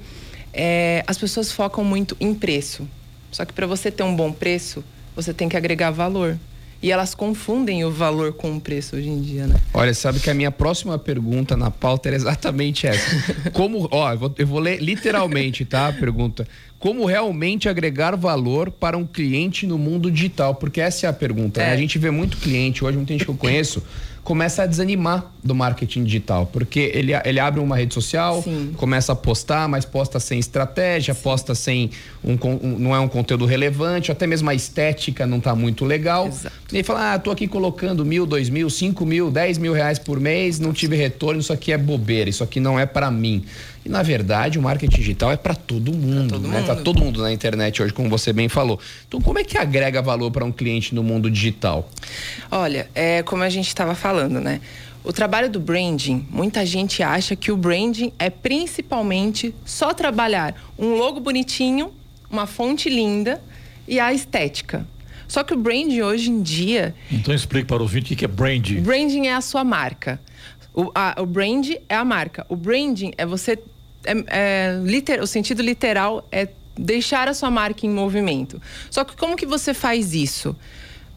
É, 0.53 1.05
as 1.07 1.17
pessoas 1.17 1.53
focam 1.53 1.85
muito 1.85 2.17
em 2.19 2.35
preço. 2.35 2.89
Só 3.31 3.45
que 3.45 3.53
para 3.53 3.65
você 3.65 3.93
ter 3.93 4.03
um 4.03 4.15
bom 4.15 4.33
preço, 4.33 4.85
você 5.15 5.33
tem 5.33 5.49
que 5.49 5.57
agregar 5.57 5.93
valor. 5.93 6.37
E 6.83 6.91
elas 6.91 7.15
confundem 7.15 7.85
o 7.85 7.91
valor 7.91 8.33
com 8.33 8.57
o 8.57 8.61
preço 8.61 8.97
hoje 8.97 9.09
em 9.09 9.21
dia, 9.21 9.47
né? 9.47 9.57
Olha, 9.75 9.93
sabe 9.93 10.19
que 10.19 10.31
a 10.31 10.35
minha 10.35 10.51
próxima 10.51 10.99
pergunta 10.99 11.55
na 11.57 11.71
pauta 11.71 12.09
era 12.09 12.17
exatamente 12.17 12.87
essa. 12.87 13.17
Como, 13.53 13.87
ó, 13.91 14.13
eu 14.13 14.19
vou, 14.19 14.35
eu 14.39 14.47
vou 14.47 14.59
ler 14.59 14.81
literalmente, 14.81 15.65
tá? 15.65 15.89
A 15.89 15.93
pergunta. 15.93 16.49
Como 16.79 17.05
realmente 17.05 17.69
agregar 17.69 18.17
valor 18.17 18.71
para 18.71 18.97
um 18.97 19.07
cliente 19.07 19.67
no 19.67 19.77
mundo 19.77 20.11
digital? 20.11 20.55
Porque 20.55 20.81
essa 20.81 21.07
é 21.07 21.11
a 21.11 21.13
pergunta. 21.13 21.61
Né? 21.61 21.67
É. 21.67 21.69
Né? 21.71 21.75
A 21.75 21.79
gente 21.79 21.99
vê 21.99 22.11
muito 22.11 22.39
cliente, 22.39 22.83
hoje 22.83 22.97
muita 22.97 23.13
gente 23.13 23.27
que 23.27 23.31
eu 23.31 23.37
conheço 23.37 23.83
começa 24.23 24.63
a 24.63 24.67
desanimar 24.67 25.33
do 25.43 25.55
marketing 25.55 26.05
digital, 26.05 26.47
porque 26.47 26.93
ele, 26.95 27.13
ele 27.25 27.41
abre 27.41 27.61
uma 27.61 27.77
rede 27.77 27.95
social, 27.95 28.43
Sim. 28.43 28.73
começa 28.77 29.13
a 29.13 29.17
postar, 29.17 29.69
mas 29.69 29.85
posta 29.85 30.21
sem 30.21 30.39
estratégia, 30.39 31.15
Sim. 31.15 31.21
posta 31.23 31.55
sem 31.55 31.91
um, 32.23 32.33
um, 32.33 32.79
não 32.79 32.95
é 32.95 33.01
um 33.01 33.09
conteúdo 33.09 33.47
relevante, 33.47 34.13
até 34.13 34.27
mesmo 34.27 34.51
a 34.51 34.55
estética 34.55 35.27
não 35.27 35.39
está 35.39 35.55
muito 35.55 35.85
legal. 35.85 36.27
Exato. 36.27 36.55
E 36.71 36.77
ele 36.77 36.85
fala, 36.85 37.15
ah, 37.15 37.19
tô 37.19 37.31
aqui 37.31 37.49
colocando 37.49 38.05
mil, 38.05 38.27
dois 38.27 38.49
mil, 38.51 38.69
cinco 38.69 39.07
mil, 39.07 39.31
dez 39.31 39.57
mil 39.57 39.73
reais 39.73 39.99
por 39.99 40.21
mês, 40.21 40.61
não 40.61 40.73
tive 40.73 40.97
retorno, 40.97 41.41
isso 41.41 41.53
aqui 41.53 41.73
é 41.73 41.79
bobeira, 41.79 42.29
isso 42.29 42.45
aqui 42.45 42.61
não 42.61 42.79
é 42.79 42.87
para 42.87 43.11
mim. 43.11 43.45
E 43.85 43.89
na 43.89 44.03
verdade, 44.03 44.59
o 44.59 44.63
marketing 44.63 44.97
digital 44.97 45.33
é 45.33 45.37
para 45.37 45.55
todo 45.55 45.93
mundo, 45.93 46.29
pra 46.29 46.39
todo 46.39 46.49
né? 46.49 46.59
Mundo. 46.59 46.67
Tá 46.67 46.77
todo 46.77 47.01
mundo 47.01 47.23
na 47.23 47.33
internet 47.33 47.83
hoje, 47.83 47.93
como 47.93 48.11
você 48.11 48.33
bem 48.33 48.49
falou. 48.49 48.79
Então, 49.09 49.21
como 49.21 49.39
é 49.39 49.45
que 49.45 49.57
agrega 49.57 50.03
valor 50.03 50.31
para 50.31 50.45
um 50.45 50.53
cliente 50.53 50.95
no 50.95 51.03
mundo 51.03 51.31
digital? 51.31 51.89
Olha, 52.51 52.91
é 52.95 53.23
como 53.23 53.43
a 53.43 53.49
gente 53.49 53.69
estava 53.69 53.95
falando, 53.95 54.41
né? 54.41 54.61
O 55.03 55.15
trabalho 55.15 55.49
do 55.49 55.59
branding, 55.59 56.27
muita 56.31 56.65
gente 56.67 57.03
acha 57.03 57.35
que 57.35 57.51
o 57.51 57.57
branding 57.57 58.13
é 58.19 58.29
principalmente 58.29 59.55
só 59.65 59.95
trabalhar 59.95 60.55
um 60.79 60.95
logo 60.95 61.21
bonitinho, 61.21 61.91
uma 62.31 62.47
fonte 62.47 62.91
linda 62.91 63.41
e 63.89 63.99
a 63.99 64.13
estética. 64.13 64.87
Só 65.27 65.43
que 65.43 65.55
o 65.55 65.57
branding 65.57 66.03
hoje 66.03 66.29
em 66.29 66.43
dia. 66.43 66.95
Então 67.11 67.33
explique 67.33 67.67
para 67.67 67.79
o 67.79 67.83
ouvinte 67.83 68.13
o 68.13 68.17
que 68.17 68.25
é 68.25 68.29
branding. 68.29 68.83
Branding 68.83 69.29
é 69.29 69.35
a 69.35 69.41
sua 69.41 69.65
marca. 69.65 70.21
O, 70.75 70.91
a, 70.95 71.17
o 71.21 71.27
brand 71.27 71.69
é 71.89 71.95
a 71.95 72.05
marca. 72.05 72.45
O 72.49 72.57
branding 72.57 73.13
é 73.17 73.25
você. 73.25 73.59
É, 74.05 74.25
é, 74.29 74.81
liter, 74.83 75.23
o 75.23 75.27
sentido 75.27 75.63
literal 75.63 76.27
é 76.33 76.49
deixar 76.77 77.29
a 77.29 77.35
sua 77.35 77.51
marca 77.51 77.87
em 77.87 77.91
movimento. 77.91 78.61
Só 78.91 79.05
que 79.05 79.17
como 79.17 79.37
que 79.37 79.47
você 79.47 79.75
faz 79.75 80.15
isso? 80.15 80.57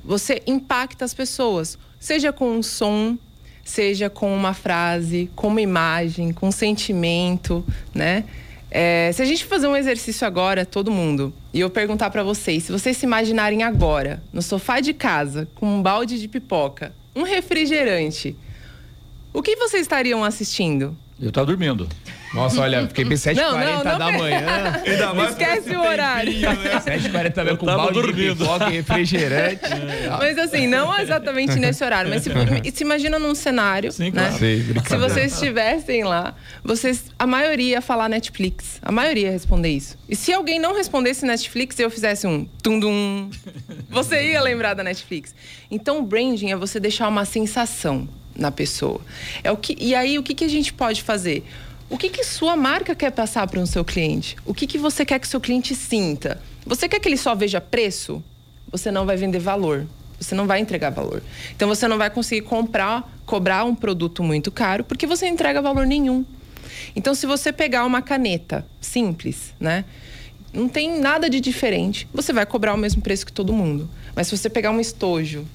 Você 0.04 0.42
impacta 0.46 1.06
as 1.06 1.14
pessoas, 1.14 1.78
seja 2.00 2.34
com 2.34 2.58
um 2.58 2.62
som, 2.62 3.18
seja 3.64 4.10
com 4.10 4.36
uma 4.36 4.54
frase, 4.54 5.30
com 5.36 5.48
uma 5.48 5.62
imagem, 5.62 6.34
com 6.34 6.50
um 6.50 6.52
sentimento, 6.52 7.66
né? 7.94 8.26
É, 8.70 9.12
se 9.14 9.22
a 9.22 9.26
gente 9.26 9.46
fazer 9.46 9.68
um 9.68 9.76
exercício 9.76 10.26
agora, 10.26 10.66
todo 10.66 10.92
mundo, 10.92 11.32
e 11.54 11.60
eu 11.60 11.70
perguntar 11.70 12.10
para 12.10 12.24
vocês, 12.24 12.64
se 12.64 12.72
vocês 12.72 12.98
se 12.98 13.06
imaginarem 13.06 13.62
agora, 13.62 14.22
no 14.34 14.42
sofá 14.42 14.80
de 14.80 14.94
casa, 14.94 15.48
com 15.54 15.78
um 15.78 15.82
balde 15.82 16.20
de 16.20 16.28
pipoca, 16.28 16.92
um 17.16 17.22
refrigerante, 17.22 18.36
o 19.32 19.44
que 19.44 19.56
vocês 19.56 19.84
estariam 19.84 20.24
assistindo? 20.24 20.98
Eu 21.22 21.32
tava 21.32 21.46
dormindo. 21.46 21.88
Nossa, 22.34 22.62
olha, 22.62 22.88
fiquei 22.88 23.06
bem 23.06 23.18
7h40 23.18 23.98
da 23.98 24.12
manhã. 24.12 24.82
Ainda 24.86 25.14
mais 25.14 25.30
Esquece 25.32 25.76
o 25.76 25.82
horário. 25.82 26.34
Né? 26.40 26.56
7h40 26.84 27.32
também 27.32 27.56
com 27.56 27.66
balde 27.66 27.94
dormindo. 27.94 28.36
de 28.36 28.40
pipoca 28.40 28.70
e 28.70 28.74
refrigerante. 28.74 29.62
É. 29.94 30.10
Mas 30.10 30.38
assim, 30.38 30.66
não 30.68 30.98
exatamente 31.00 31.56
nesse 31.56 31.84
horário, 31.84 32.10
mas 32.10 32.24
se, 32.24 32.30
se 32.74 32.84
imagina 32.84 33.20
num 33.20 33.36
cenário, 33.36 33.92
Sim, 33.92 34.06
né? 34.06 34.12
claro. 34.12 34.38
Sei, 34.38 34.64
se 34.64 34.98
vocês 34.98 35.34
estivessem 35.34 36.04
lá, 36.04 36.36
vocês, 36.64 37.06
a 37.18 37.28
maioria 37.28 37.72
ia 37.74 37.82
falar 37.82 38.10
Netflix. 38.10 38.80
A 38.82 38.92
maioria 38.92 39.28
ia 39.28 39.32
responder 39.32 39.70
isso. 39.70 39.98
E 40.10 40.16
se 40.16 40.34
alguém 40.34 40.60
não 40.60 40.76
respondesse 40.76 41.26
Netflix 41.26 41.78
e 41.80 41.84
eu 41.84 41.90
fizesse 41.90 42.26
um 42.26 42.46
tum-dum, 42.62 43.30
você 43.90 44.32
ia 44.32 44.42
lembrar 44.42 44.74
da 44.74 44.84
Netflix. 44.84 45.34
Então, 45.70 46.00
o 46.00 46.02
branding 46.02 46.52
é 46.52 46.56
você 46.56 46.80
deixar 46.80 47.08
uma 47.08 47.26
sensação 47.26 48.08
na 48.36 48.52
pessoa. 48.52 49.02
É 49.44 49.52
o 49.52 49.58
que, 49.58 49.76
e 49.80 49.94
aí, 49.94 50.18
o 50.18 50.24
que, 50.24 50.34
que 50.34 50.44
a 50.44 50.50
gente 50.50 50.74
pode 50.74 51.04
fazer? 51.04 51.44
O 51.94 51.98
que, 51.98 52.10
que 52.10 52.24
sua 52.24 52.56
marca 52.56 52.96
quer 52.96 53.12
passar 53.12 53.46
para 53.46 53.60
o 53.60 53.68
seu 53.68 53.86
cliente? 53.86 54.36
O 54.48 54.52
que, 54.52 54.66
que 54.66 54.80
você 54.80 55.06
quer 55.06 55.20
que 55.20 55.28
seu 55.28 55.40
cliente 55.40 55.76
sinta? 55.76 56.42
Você 56.66 56.90
quer 56.90 57.00
que 57.00 57.08
ele 57.08 57.16
só 57.16 57.36
veja 57.36 57.62
preço? 57.62 58.24
Você 58.72 58.90
não 58.90 59.06
vai 59.06 59.16
vender 59.16 59.38
valor. 59.38 59.86
Você 60.20 60.34
não 60.34 60.48
vai 60.48 60.60
entregar 60.60 60.90
valor. 60.90 61.22
Então 61.56 61.68
você 61.68 61.88
não 61.88 62.00
vai 62.00 62.10
conseguir 62.10 62.42
comprar, 62.42 63.08
cobrar 63.28 63.64
um 63.64 63.76
produto 63.76 64.24
muito 64.24 64.52
caro, 64.52 64.84
porque 64.84 65.06
você 65.06 65.28
não 65.28 65.34
entrega 65.36 65.62
valor 65.62 65.86
nenhum. 65.86 66.26
Então, 66.96 67.14
se 67.14 67.28
você 67.28 67.54
pegar 67.54 67.86
uma 67.86 68.02
caneta 68.02 68.66
simples, 68.82 69.54
né? 69.60 69.86
Não 70.52 70.68
tem 70.68 71.00
nada 71.00 71.30
de 71.30 71.40
diferente. 71.40 72.08
Você 72.12 72.34
vai 72.34 72.48
cobrar 72.48 72.74
o 72.74 72.78
mesmo 72.78 73.04
preço 73.04 73.24
que 73.24 73.32
todo 73.32 73.54
mundo. 73.54 73.88
Mas 74.16 74.30
se 74.30 74.36
você 74.36 74.50
pegar 74.50 74.72
um 74.72 74.80
estojo 74.80 75.46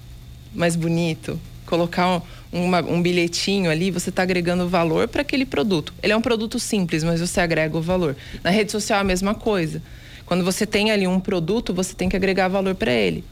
mais 0.55 0.77
bonito, 0.77 1.41
colocar 1.69 2.23
uma, 2.53 2.81
um 2.81 3.01
bilhetinho 3.01 3.71
ali, 3.71 3.91
você 3.91 4.09
está 4.09 4.23
agregando 4.23 4.69
valor 4.69 5.07
para 5.07 5.23
aquele 5.23 5.45
produto. 5.45 5.93
Ele 6.03 6.13
é 6.13 6.17
um 6.17 6.23
produto 6.23 6.59
simples, 6.59 7.05
mas 7.05 7.21
você 7.21 7.41
agrega 7.41 7.77
o 7.77 7.83
valor. 7.83 8.17
Na 8.43 8.51
rede 8.51 8.73
social 8.73 8.99
é 8.99 9.03
a 9.03 9.05
mesma 9.05 9.35
coisa. 9.35 9.83
Quando 10.27 10.45
você 10.45 10.67
tem 10.67 10.91
ali 10.91 11.07
um 11.07 11.21
produto, 11.21 11.73
você 11.73 11.95
tem 11.95 12.09
que 12.09 12.17
agregar 12.17 12.49
valor 12.49 12.75
para 12.75 12.93
ele 12.93 13.25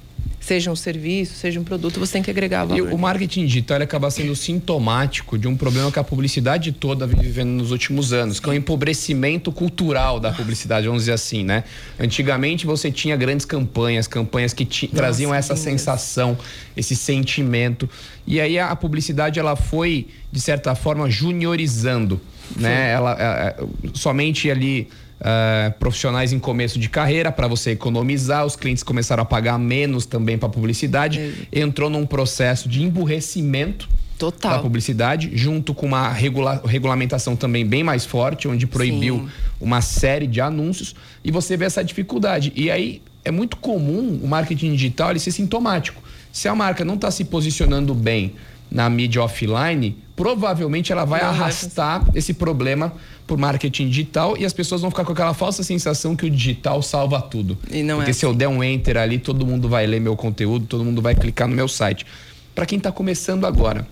seja 0.46 0.70
um 0.70 0.76
serviço, 0.76 1.34
seja 1.34 1.58
um 1.58 1.64
produto, 1.64 1.98
você 1.98 2.12
tem 2.12 2.22
que 2.22 2.30
agregar 2.30 2.64
valor. 2.64 2.78
E 2.78 2.94
o 2.94 2.96
marketing 2.96 3.46
digital 3.46 3.82
acaba 3.82 4.08
sendo 4.12 4.36
sintomático 4.36 5.36
de 5.36 5.48
um 5.48 5.56
problema 5.56 5.90
que 5.90 5.98
a 5.98 6.04
publicidade 6.04 6.70
toda 6.70 7.04
vem 7.04 7.20
vivendo 7.20 7.50
nos 7.50 7.72
últimos 7.72 8.12
anos, 8.12 8.38
que 8.38 8.48
é 8.48 8.52
o 8.52 8.54
empobrecimento 8.54 9.50
cultural 9.50 10.20
da 10.20 10.30
publicidade, 10.30 10.86
vamos 10.86 11.02
dizer 11.02 11.14
assim, 11.14 11.42
né? 11.42 11.64
Antigamente 11.98 12.64
você 12.64 12.92
tinha 12.92 13.16
grandes 13.16 13.44
campanhas, 13.44 14.06
campanhas 14.06 14.52
que 14.52 14.64
Nossa, 14.64 14.94
traziam 14.94 15.34
essa 15.34 15.56
sensação, 15.56 16.38
esse 16.76 16.94
sentimento. 16.94 17.90
E 18.24 18.40
aí 18.40 18.56
a 18.56 18.76
publicidade 18.76 19.40
ela 19.40 19.56
foi, 19.56 20.06
de 20.30 20.40
certa 20.40 20.76
forma, 20.76 21.10
juniorizando, 21.10 22.20
né? 22.54 22.92
Ela, 22.92 23.12
ela 23.12 23.40
é, 23.40 23.48
é, 23.48 23.64
somente 23.94 24.48
ali 24.48 24.88
Uh, 25.18 25.72
profissionais 25.78 26.30
em 26.30 26.38
começo 26.38 26.78
de 26.78 26.90
carreira 26.90 27.32
para 27.32 27.48
você 27.48 27.70
economizar, 27.70 28.44
os 28.44 28.54
clientes 28.54 28.82
começaram 28.82 29.22
a 29.22 29.26
pagar 29.26 29.58
menos 29.58 30.04
também 30.04 30.36
para 30.36 30.46
publicidade, 30.46 31.18
é. 31.50 31.60
entrou 31.60 31.88
num 31.88 32.04
processo 32.04 32.68
de 32.68 32.82
emburrecimento 32.82 33.88
Total. 34.18 34.52
da 34.52 34.58
publicidade, 34.58 35.30
junto 35.34 35.72
com 35.74 35.86
uma 35.86 36.10
regula 36.10 36.62
regulamentação 36.66 37.34
também 37.34 37.66
bem 37.66 37.82
mais 37.82 38.04
forte, 38.04 38.46
onde 38.46 38.66
proibiu 38.66 39.20
Sim. 39.20 39.28
uma 39.58 39.80
série 39.80 40.26
de 40.26 40.40
anúncios, 40.40 40.94
e 41.24 41.30
você 41.30 41.56
vê 41.56 41.64
essa 41.64 41.82
dificuldade. 41.82 42.52
E 42.54 42.70
aí 42.70 43.02
é 43.24 43.30
muito 43.30 43.56
comum 43.56 44.20
o 44.22 44.28
marketing 44.28 44.72
digital 44.72 45.10
ele 45.10 45.18
ser 45.18 45.32
sintomático. 45.32 46.02
Se 46.30 46.46
a 46.46 46.54
marca 46.54 46.84
não 46.84 46.94
está 46.94 47.10
se 47.10 47.24
posicionando 47.24 47.94
bem 47.94 48.34
na 48.70 48.88
mídia 48.90 49.22
offline, 49.22 49.96
provavelmente 50.14 50.92
ela 50.92 51.04
vai 51.04 51.20
arrastar 51.20 52.04
esse 52.14 52.34
problema 52.34 52.92
por 53.26 53.36
marketing 53.36 53.88
digital 53.88 54.36
e 54.38 54.44
as 54.44 54.52
pessoas 54.52 54.80
vão 54.80 54.90
ficar 54.90 55.04
com 55.04 55.12
aquela 55.12 55.34
falsa 55.34 55.62
sensação 55.62 56.14
que 56.14 56.24
o 56.26 56.30
digital 56.30 56.80
salva 56.80 57.20
tudo. 57.20 57.58
E 57.70 57.82
não 57.82 57.96
é 57.96 57.98
Porque 57.98 58.14
se 58.14 58.24
eu 58.24 58.30
assim. 58.30 58.38
der 58.38 58.48
um 58.48 58.62
enter 58.62 58.96
ali, 58.96 59.18
todo 59.18 59.44
mundo 59.44 59.68
vai 59.68 59.86
ler 59.86 60.00
meu 60.00 60.16
conteúdo, 60.16 60.66
todo 60.66 60.84
mundo 60.84 61.02
vai 61.02 61.14
clicar 61.14 61.48
no 61.48 61.54
meu 61.54 61.68
site. 61.68 62.06
Para 62.54 62.64
quem 62.64 62.78
está 62.78 62.90
começando 62.90 63.44
agora, 63.44 63.86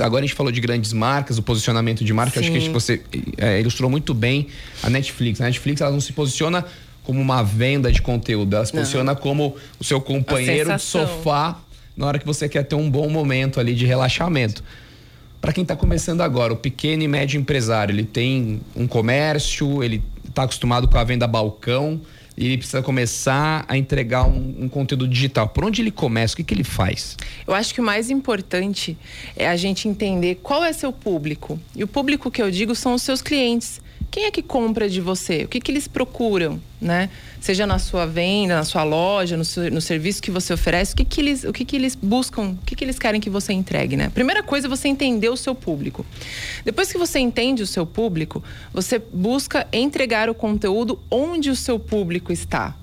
agora 0.00 0.24
a 0.24 0.26
gente 0.26 0.36
falou 0.36 0.52
de 0.52 0.60
grandes 0.60 0.92
marcas, 0.92 1.38
o 1.38 1.42
posicionamento 1.42 2.04
de 2.04 2.12
marca, 2.12 2.40
acho 2.40 2.52
que 2.52 2.60
Sim. 2.60 2.72
você 2.72 3.00
é, 3.38 3.60
ilustrou 3.60 3.88
muito 3.88 4.12
bem 4.12 4.48
a 4.82 4.90
Netflix. 4.90 5.40
A 5.40 5.44
Netflix 5.44 5.80
ela 5.80 5.90
não 5.90 6.00
se 6.00 6.12
posiciona 6.12 6.64
como 7.02 7.20
uma 7.20 7.42
venda 7.42 7.90
de 7.90 8.02
conteúdo, 8.02 8.54
ela 8.54 8.66
se 8.66 8.74
Não. 8.74 8.80
posiciona 8.82 9.14
como 9.14 9.56
o 9.78 9.84
seu 9.84 10.00
companheiro 10.00 10.74
de 10.76 10.82
sofá 10.82 11.58
na 12.00 12.06
hora 12.06 12.18
que 12.18 12.24
você 12.26 12.48
quer 12.48 12.64
ter 12.64 12.74
um 12.74 12.90
bom 12.90 13.10
momento 13.10 13.60
ali 13.60 13.74
de 13.74 13.84
relaxamento. 13.84 14.64
Para 15.38 15.52
quem 15.52 15.60
está 15.60 15.76
começando 15.76 16.22
agora, 16.22 16.50
o 16.50 16.56
pequeno 16.56 17.02
e 17.02 17.08
médio 17.08 17.38
empresário, 17.38 17.92
ele 17.92 18.04
tem 18.04 18.62
um 18.74 18.86
comércio, 18.86 19.84
ele 19.84 20.02
está 20.26 20.44
acostumado 20.44 20.88
com 20.88 20.96
a 20.96 21.04
venda 21.04 21.26
balcão 21.26 22.00
e 22.38 22.46
ele 22.46 22.56
precisa 22.56 22.82
começar 22.82 23.66
a 23.68 23.76
entregar 23.76 24.24
um, 24.24 24.54
um 24.60 24.68
conteúdo 24.68 25.06
digital. 25.06 25.46
Por 25.48 25.62
onde 25.62 25.82
ele 25.82 25.90
começa? 25.90 26.32
O 26.32 26.36
que, 26.38 26.44
que 26.44 26.54
ele 26.54 26.64
faz? 26.64 27.18
Eu 27.46 27.52
acho 27.52 27.74
que 27.74 27.82
o 27.82 27.84
mais 27.84 28.08
importante 28.08 28.96
é 29.36 29.46
a 29.46 29.56
gente 29.56 29.86
entender 29.86 30.38
qual 30.42 30.64
é 30.64 30.72
seu 30.72 30.94
público. 30.94 31.60
E 31.76 31.84
o 31.84 31.86
público 31.86 32.30
que 32.30 32.40
eu 32.40 32.50
digo 32.50 32.74
são 32.74 32.94
os 32.94 33.02
seus 33.02 33.20
clientes. 33.20 33.78
Quem 34.10 34.24
é 34.24 34.30
que 34.30 34.42
compra 34.42 34.88
de 34.88 35.00
você? 35.00 35.44
O 35.44 35.48
que, 35.48 35.60
que 35.60 35.70
eles 35.70 35.86
procuram, 35.86 36.60
né? 36.80 37.08
Seja 37.40 37.64
na 37.64 37.78
sua 37.78 38.06
venda, 38.06 38.56
na 38.56 38.64
sua 38.64 38.82
loja, 38.82 39.36
no, 39.36 39.44
seu- 39.44 39.70
no 39.70 39.80
serviço 39.80 40.20
que 40.20 40.30
você 40.32 40.52
oferece, 40.52 40.94
o 40.94 40.96
que, 40.96 41.04
que 41.04 41.20
eles, 41.20 41.44
o 41.44 41.52
que, 41.52 41.64
que 41.64 41.76
eles 41.76 41.94
buscam, 41.94 42.56
o 42.60 42.64
que, 42.66 42.74
que 42.74 42.82
eles 42.84 42.98
querem 42.98 43.20
que 43.20 43.30
você 43.30 43.52
entregue, 43.52 43.96
né? 43.96 44.08
Primeira 44.08 44.42
coisa 44.42 44.66
é 44.66 44.68
você 44.70 44.88
entender 44.88 45.28
o 45.28 45.36
seu 45.36 45.54
público. 45.54 46.04
Depois 46.64 46.90
que 46.90 46.98
você 46.98 47.20
entende 47.20 47.62
o 47.62 47.66
seu 47.66 47.86
público, 47.86 48.42
você 48.72 48.98
busca 48.98 49.66
entregar 49.72 50.28
o 50.28 50.34
conteúdo 50.34 50.98
onde 51.08 51.48
o 51.48 51.54
seu 51.56 51.78
público 51.78 52.32
está. 52.32 52.76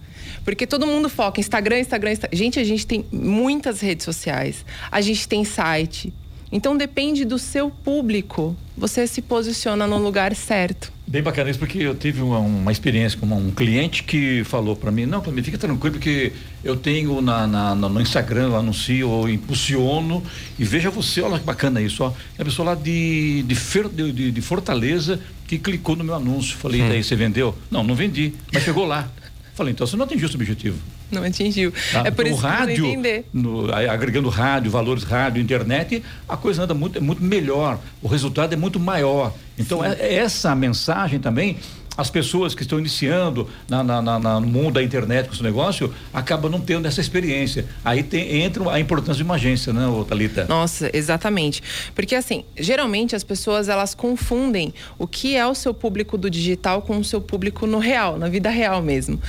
Porque 0.46 0.66
todo 0.66 0.88
mundo 0.88 1.10
foca 1.10 1.42
Instagram, 1.42 1.80
Instagram, 1.82 2.12
Instagram. 2.14 2.38
Gente, 2.38 2.58
a 2.58 2.64
gente 2.64 2.88
tem 2.88 3.06
muitas 3.12 3.82
redes 3.82 4.06
sociais. 4.06 4.66
A 4.90 5.02
gente 5.02 5.28
tem 5.28 5.44
site. 5.44 6.14
Então 6.50 6.78
depende 6.78 7.26
do 7.26 7.38
seu 7.38 7.70
público. 7.70 8.56
Você 8.78 9.08
se 9.08 9.24
posiciona 9.24 9.88
no 9.88 9.98
lugar 9.98 10.36
certo. 10.36 10.92
Bem 11.08 11.24
bacana 11.24 11.50
isso, 11.50 11.58
porque 11.58 11.80
eu 11.80 11.96
tive 11.96 12.22
uma, 12.22 12.38
uma 12.38 12.72
experiência 12.72 13.18
com 13.20 13.26
um 13.26 13.50
cliente 13.50 14.04
que 14.04 14.44
falou 14.44 14.76
para 14.76 14.92
mim, 14.92 15.06
não, 15.08 15.20
Cláudio, 15.22 15.44
fica 15.44 15.58
tranquilo, 15.58 15.94
porque 15.96 16.32
eu 16.64 16.76
tenho 16.76 17.20
na, 17.22 17.48
na- 17.48 17.74
na- 17.74 17.90
no 17.90 18.00
Instagram, 18.02 18.50
eu 18.50 18.56
anuncio, 18.58 19.10
ou 19.10 19.28
impulsiono, 19.28 20.22
e 20.60 20.64
veja 20.64 20.92
você, 20.92 21.22
olha 21.22 21.40
que 21.40 21.46
bacana 21.46 21.82
isso, 21.82 22.04
ó. 22.04 22.12
É 22.38 22.42
a 22.42 22.46
pessoa 22.46 22.68
lá 22.68 22.76
de, 22.76 23.42
de, 23.44 23.56
Fer- 23.56 23.90
de- 23.90 24.12
de- 24.12 24.32
de 24.32 24.42
Fortaleza 24.42 25.20
que 25.48 25.58
clicou 25.58 25.96
no 25.96 26.04
meu 26.04 26.14
anúncio. 26.14 26.56
Falei, 26.58 26.82
daí 26.82 27.04
você 27.04 27.16
vendeu? 27.16 27.58
Não, 27.72 27.84
não 27.84 27.96
vendi, 27.96 28.34
mas 28.54 28.64
chegou 28.64 28.86
lá. 28.86 29.10
Falei, 29.56 29.72
então 29.74 29.88
você 29.88 29.96
não 29.96 30.06
atingiu 30.06 30.28
o 30.28 30.30
seu 30.30 30.38
objetivo. 30.40 30.78
Não 31.12 31.24
atingiu. 31.24 31.72
Tá? 31.92 32.04
É 32.06 32.12
por 32.12 32.26
Então, 32.26 32.38
isso 32.38 32.42
que 32.42 32.54
rádio, 32.54 32.76
você 32.86 32.92
entender. 32.92 33.26
no- 33.34 33.74
agregando 33.74 34.30
rádio, 34.30 34.70
valores 34.72 35.04
rádio, 35.04 35.42
internet, 35.42 36.04
a 36.28 36.36
coisa 36.38 36.64
anda 36.64 36.74
muito, 36.74 36.98
é 36.98 37.02
muito 37.02 37.24
melhor. 37.24 37.80
O 38.02 38.08
resultado 38.08 38.54
é 38.54 38.58
muito 38.58 38.80
maior. 38.80 39.34
Então, 39.58 39.84
é, 39.84 39.94
é 40.00 40.16
essa 40.16 40.54
mensagem 40.56 41.20
também. 41.20 41.58
As 41.98 42.12
pessoas 42.12 42.54
que 42.54 42.62
estão 42.62 42.78
iniciando 42.78 43.50
na, 43.68 43.84
na- 43.84 44.02
na- 44.20 44.40
no 44.40 44.46
mundo 44.46 44.74
da 44.76 44.84
internet 44.84 45.28
com 45.28 45.34
esse 45.34 45.42
negócio 45.42 45.92
acabam 46.14 46.52
não 46.52 46.60
tendo 46.62 46.88
essa 46.88 47.02
experiência. 47.02 47.66
Aí 47.84 48.04
tem, 48.04 48.44
entra 48.44 48.70
a 48.72 48.80
importância 48.80 49.16
de 49.16 49.24
uma 49.24 49.34
agência, 49.34 49.74
né, 49.74 49.82
Thalita? 50.08 50.46
Nossa, 50.48 50.92
exatamente. 50.94 51.64
Porque 51.96 52.14
assim, 52.14 52.44
geralmente 52.56 53.16
as 53.16 53.24
pessoas 53.24 53.68
elas 53.68 53.96
confundem 53.96 54.72
o 55.00 55.08
que 55.08 55.36
é 55.36 55.48
o 55.48 55.56
seu 55.56 55.74
público 55.74 56.20
do 56.20 56.30
digital 56.30 56.84
com 56.84 57.00
o 57.00 57.04
seu 57.04 57.20
público 57.20 57.66
no 57.66 57.80
real, 57.80 58.20
na 58.20 58.30
vida 58.30 58.52
real 58.52 58.80
mesmo. 58.80 59.20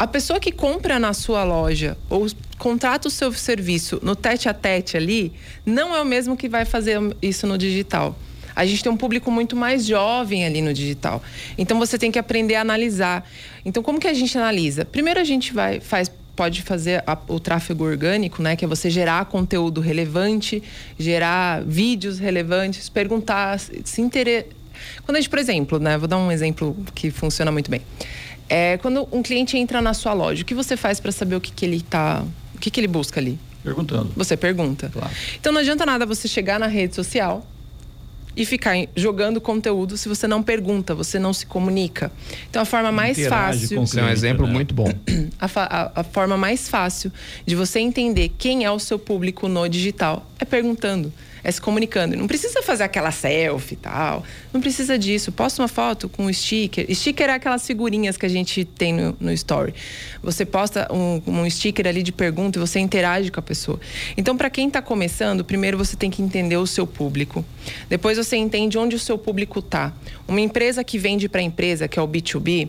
A 0.00 0.06
pessoa 0.06 0.40
que 0.40 0.50
compra 0.50 0.98
na 0.98 1.12
sua 1.12 1.44
loja 1.44 1.94
ou 2.08 2.26
contrata 2.56 3.06
o 3.06 3.10
seu 3.10 3.30
serviço 3.34 4.00
no 4.02 4.16
tete 4.16 4.48
a 4.48 4.54
tete 4.54 4.96
ali, 4.96 5.30
não 5.66 5.94
é 5.94 6.00
o 6.00 6.06
mesmo 6.06 6.38
que 6.38 6.48
vai 6.48 6.64
fazer 6.64 6.98
isso 7.20 7.46
no 7.46 7.58
digital. 7.58 8.18
A 8.56 8.64
gente 8.64 8.82
tem 8.82 8.90
um 8.90 8.96
público 8.96 9.30
muito 9.30 9.54
mais 9.54 9.84
jovem 9.84 10.46
ali 10.46 10.62
no 10.62 10.72
digital. 10.72 11.22
Então 11.58 11.78
você 11.78 11.98
tem 11.98 12.10
que 12.10 12.18
aprender 12.18 12.54
a 12.54 12.62
analisar. 12.62 13.28
Então 13.62 13.82
como 13.82 14.00
que 14.00 14.08
a 14.08 14.14
gente 14.14 14.38
analisa? 14.38 14.86
Primeiro 14.86 15.20
a 15.20 15.24
gente 15.24 15.52
vai 15.52 15.80
faz 15.80 16.10
pode 16.34 16.62
fazer 16.62 17.04
a- 17.06 17.18
o 17.28 17.38
tráfego 17.38 17.84
orgânico, 17.84 18.40
né, 18.42 18.56
que 18.56 18.64
é 18.64 18.68
você 18.68 18.88
gerar 18.88 19.26
conteúdo 19.26 19.82
relevante, 19.82 20.62
gerar 20.98 21.62
vídeos 21.62 22.18
relevantes, 22.18 22.88
perguntar, 22.88 23.60
se 23.60 23.82
se 23.84 24.00
intere... 24.00 24.46
Quando 25.04 25.16
a 25.16 25.20
gente, 25.20 25.28
por 25.28 25.38
exemplo, 25.38 25.78
né, 25.78 25.98
vou 25.98 26.08
dar 26.08 26.16
um 26.16 26.32
exemplo 26.32 26.74
que 26.94 27.10
funciona 27.10 27.52
muito 27.52 27.70
bem. 27.70 27.82
É, 28.50 28.76
quando 28.78 29.08
um 29.12 29.22
cliente 29.22 29.56
entra 29.56 29.80
na 29.80 29.94
sua 29.94 30.12
loja, 30.12 30.42
o 30.42 30.44
que 30.44 30.54
você 30.54 30.76
faz 30.76 30.98
para 30.98 31.12
saber 31.12 31.36
o 31.36 31.40
que, 31.40 31.52
que 31.52 31.64
ele 31.64 31.80
tá, 31.80 32.24
o 32.54 32.58
que, 32.58 32.68
que 32.70 32.80
ele 32.80 32.88
busca 32.88 33.20
ali? 33.20 33.38
Perguntando. 33.62 34.10
Você 34.16 34.36
pergunta. 34.36 34.90
Claro. 34.92 35.10
Então 35.38 35.52
não 35.52 35.60
adianta 35.60 35.86
nada 35.86 36.04
você 36.04 36.26
chegar 36.26 36.58
na 36.58 36.66
rede 36.66 36.94
social 36.96 37.46
e 38.36 38.44
ficar 38.44 38.74
jogando 38.96 39.40
conteúdo 39.40 39.96
se 39.96 40.08
você 40.08 40.26
não 40.26 40.42
pergunta, 40.42 40.94
você 40.94 41.18
não 41.18 41.32
se 41.32 41.46
comunica. 41.46 42.10
Então 42.48 42.62
a 42.62 42.64
forma 42.64 42.90
mais 42.90 43.18
Interage 43.18 43.60
fácil. 43.60 43.82
Isso 43.84 44.00
é 44.00 44.02
um 44.02 44.08
exemplo 44.08 44.46
né? 44.46 44.52
muito 44.52 44.74
bom. 44.74 44.88
A, 45.38 45.46
a- 45.56 45.92
a 45.96 46.04
forma 46.04 46.36
mais 46.36 46.68
fácil 46.68 47.12
de 47.46 47.54
você 47.54 47.78
entender 47.80 48.30
quem 48.38 48.64
é 48.64 48.70
o 48.70 48.78
seu 48.78 48.98
público 48.98 49.46
no 49.48 49.68
digital 49.68 50.26
é 50.38 50.44
perguntando, 50.44 51.12
é 51.42 51.50
se 51.50 51.60
comunicando. 51.60 52.16
Não 52.16 52.26
precisa 52.26 52.62
fazer 52.62 52.84
aquela 52.84 53.10
selfie 53.10 53.74
e 53.74 53.76
tal. 53.76 54.24
Não 54.52 54.60
precisa 54.60 54.98
disso. 54.98 55.32
Posta 55.32 55.62
uma 55.62 55.68
foto 55.68 56.08
com 56.08 56.26
um 56.26 56.32
sticker. 56.32 56.86
Sticker 56.94 57.28
é 57.28 57.34
aquelas 57.34 57.66
figurinhas 57.66 58.16
que 58.16 58.26
a 58.26 58.28
gente 58.28 58.64
tem 58.64 58.92
no, 58.92 59.16
no 59.20 59.32
story. 59.32 59.74
Você 60.22 60.44
posta 60.44 60.88
um, 60.92 61.22
um 61.26 61.48
sticker 61.48 61.86
ali 61.86 62.02
de 62.02 62.12
pergunta 62.12 62.58
e 62.58 62.60
você 62.60 62.78
interage 62.78 63.30
com 63.30 63.40
a 63.40 63.42
pessoa. 63.42 63.80
Então, 64.16 64.36
para 64.36 64.50
quem 64.50 64.68
está 64.68 64.82
começando, 64.82 65.44
primeiro 65.44 65.78
você 65.78 65.96
tem 65.96 66.10
que 66.10 66.22
entender 66.22 66.56
o 66.56 66.66
seu 66.66 66.86
público. 66.86 67.44
Depois 67.88 68.18
você 68.18 68.36
entende 68.36 68.78
onde 68.78 68.96
o 68.96 68.98
seu 68.98 69.16
público 69.16 69.60
está. 69.60 69.92
Uma 70.26 70.40
empresa 70.40 70.84
que 70.84 70.98
vende 70.98 71.28
para 71.28 71.42
empresa, 71.42 71.88
que 71.88 71.98
é 71.98 72.02
o 72.02 72.08
B2B, 72.08 72.68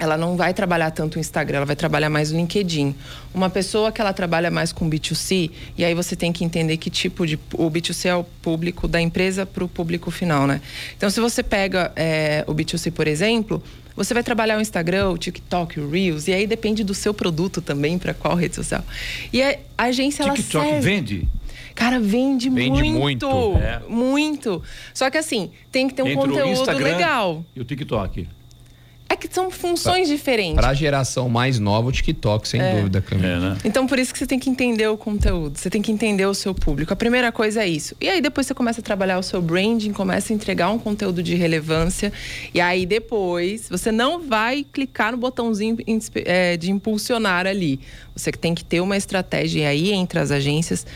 ela 0.00 0.16
não 0.16 0.34
vai 0.34 0.54
trabalhar 0.54 0.90
tanto 0.90 1.16
o 1.16 1.20
Instagram, 1.20 1.58
ela 1.58 1.66
vai 1.66 1.76
trabalhar 1.76 2.08
mais 2.08 2.32
o 2.32 2.36
LinkedIn. 2.36 2.94
Uma 3.34 3.50
pessoa 3.50 3.92
que 3.92 4.00
ela 4.00 4.14
trabalha 4.14 4.50
mais 4.50 4.72
com 4.72 4.88
B2C, 4.88 5.50
e 5.76 5.84
aí 5.84 5.94
você 5.94 6.16
tem 6.16 6.32
que 6.32 6.42
entender 6.42 6.78
que 6.78 6.88
tipo 6.88 7.26
de. 7.26 7.38
O 7.52 7.70
B2C 7.70 8.06
é 8.06 8.14
o 8.16 8.24
público 8.24 8.88
da 8.88 8.98
empresa 8.98 9.44
para 9.44 9.62
o 9.62 9.68
público 9.68 10.10
final, 10.10 10.46
né? 10.46 10.62
Então, 10.96 11.10
se 11.10 11.20
você 11.20 11.42
pega 11.42 11.92
é, 11.94 12.42
o 12.46 12.54
B2C, 12.54 12.90
por 12.90 13.06
exemplo, 13.06 13.62
você 13.94 14.14
vai 14.14 14.22
trabalhar 14.22 14.56
o 14.56 14.62
Instagram, 14.62 15.10
o 15.10 15.18
TikTok, 15.18 15.78
o 15.78 15.90
Reels, 15.90 16.28
e 16.28 16.32
aí 16.32 16.46
depende 16.46 16.82
do 16.82 16.94
seu 16.94 17.12
produto 17.12 17.60
também, 17.60 17.98
para 17.98 18.14
qual 18.14 18.34
rede 18.34 18.54
social. 18.54 18.82
E 19.30 19.42
a 19.42 19.58
agência, 19.76 20.22
ela 20.22 20.32
TikTok 20.32 20.64
serve. 20.64 20.80
vende? 20.80 21.28
Cara, 21.74 22.00
vende, 22.00 22.48
Vende 22.48 22.82
muito. 22.82 23.28
muito. 23.28 23.56
É. 23.58 23.80
Muito. 23.86 24.62
Só 24.94 25.10
que 25.10 25.18
assim, 25.18 25.50
tem 25.70 25.88
que 25.88 25.94
ter 25.94 26.02
um 26.02 26.08
Entre 26.08 26.18
o 26.18 26.26
conteúdo 26.26 26.50
Instagram 26.52 26.84
legal. 26.84 27.44
E 27.54 27.60
o 27.60 27.64
TikTok. 27.64 28.26
Que 29.20 29.28
são 29.32 29.50
funções 29.50 30.08
diferentes. 30.08 30.54
Para 30.56 30.68
a 30.70 30.74
geração 30.74 31.28
mais 31.28 31.58
nova, 31.58 31.88
o 31.88 31.92
TikTok, 31.92 32.48
sem 32.48 32.60
É. 32.60 32.76
dúvida, 32.76 33.00
Camila. 33.00 33.28
É, 33.28 33.38
né? 33.38 33.58
Então, 33.64 33.86
por 33.86 33.98
isso 33.98 34.12
que 34.12 34.18
você 34.18 34.26
tem 34.26 34.38
que 34.38 34.48
entender 34.48 34.88
o 34.88 34.96
conteúdo, 34.96 35.58
você 35.58 35.68
tem 35.68 35.82
que 35.82 35.92
entender 35.92 36.24
o 36.24 36.34
seu 36.34 36.54
público. 36.54 36.92
A 36.92 36.96
primeira 36.96 37.30
coisa 37.30 37.62
é 37.62 37.68
isso. 37.68 37.94
E 38.00 38.08
aí, 38.08 38.20
depois 38.20 38.46
você 38.46 38.54
começa 38.54 38.80
a 38.80 38.84
trabalhar 38.84 39.18
o 39.18 39.22
seu 39.22 39.42
branding, 39.42 39.92
começa 39.92 40.32
a 40.32 40.34
entregar 40.34 40.70
um 40.70 40.78
conteúdo 40.78 41.22
de 41.22 41.34
relevância. 41.34 42.12
E 42.54 42.60
aí, 42.60 42.86
depois, 42.86 43.68
você 43.68 43.92
não 43.92 44.26
vai 44.26 44.64
clicar 44.64 45.12
no 45.12 45.18
botãozinho 45.18 45.76
é, 46.24 46.56
de 46.56 46.70
impulsionar 46.70 47.46
ali. 47.46 47.78
Você 48.16 48.32
tem 48.32 48.54
que 48.54 48.64
ter 48.64 48.80
uma 48.80 48.96
estratégia, 48.96 49.60
e 49.60 49.66
aí, 49.66 49.92
entre 49.92 50.18
as 50.18 50.30
agências, 50.30 50.86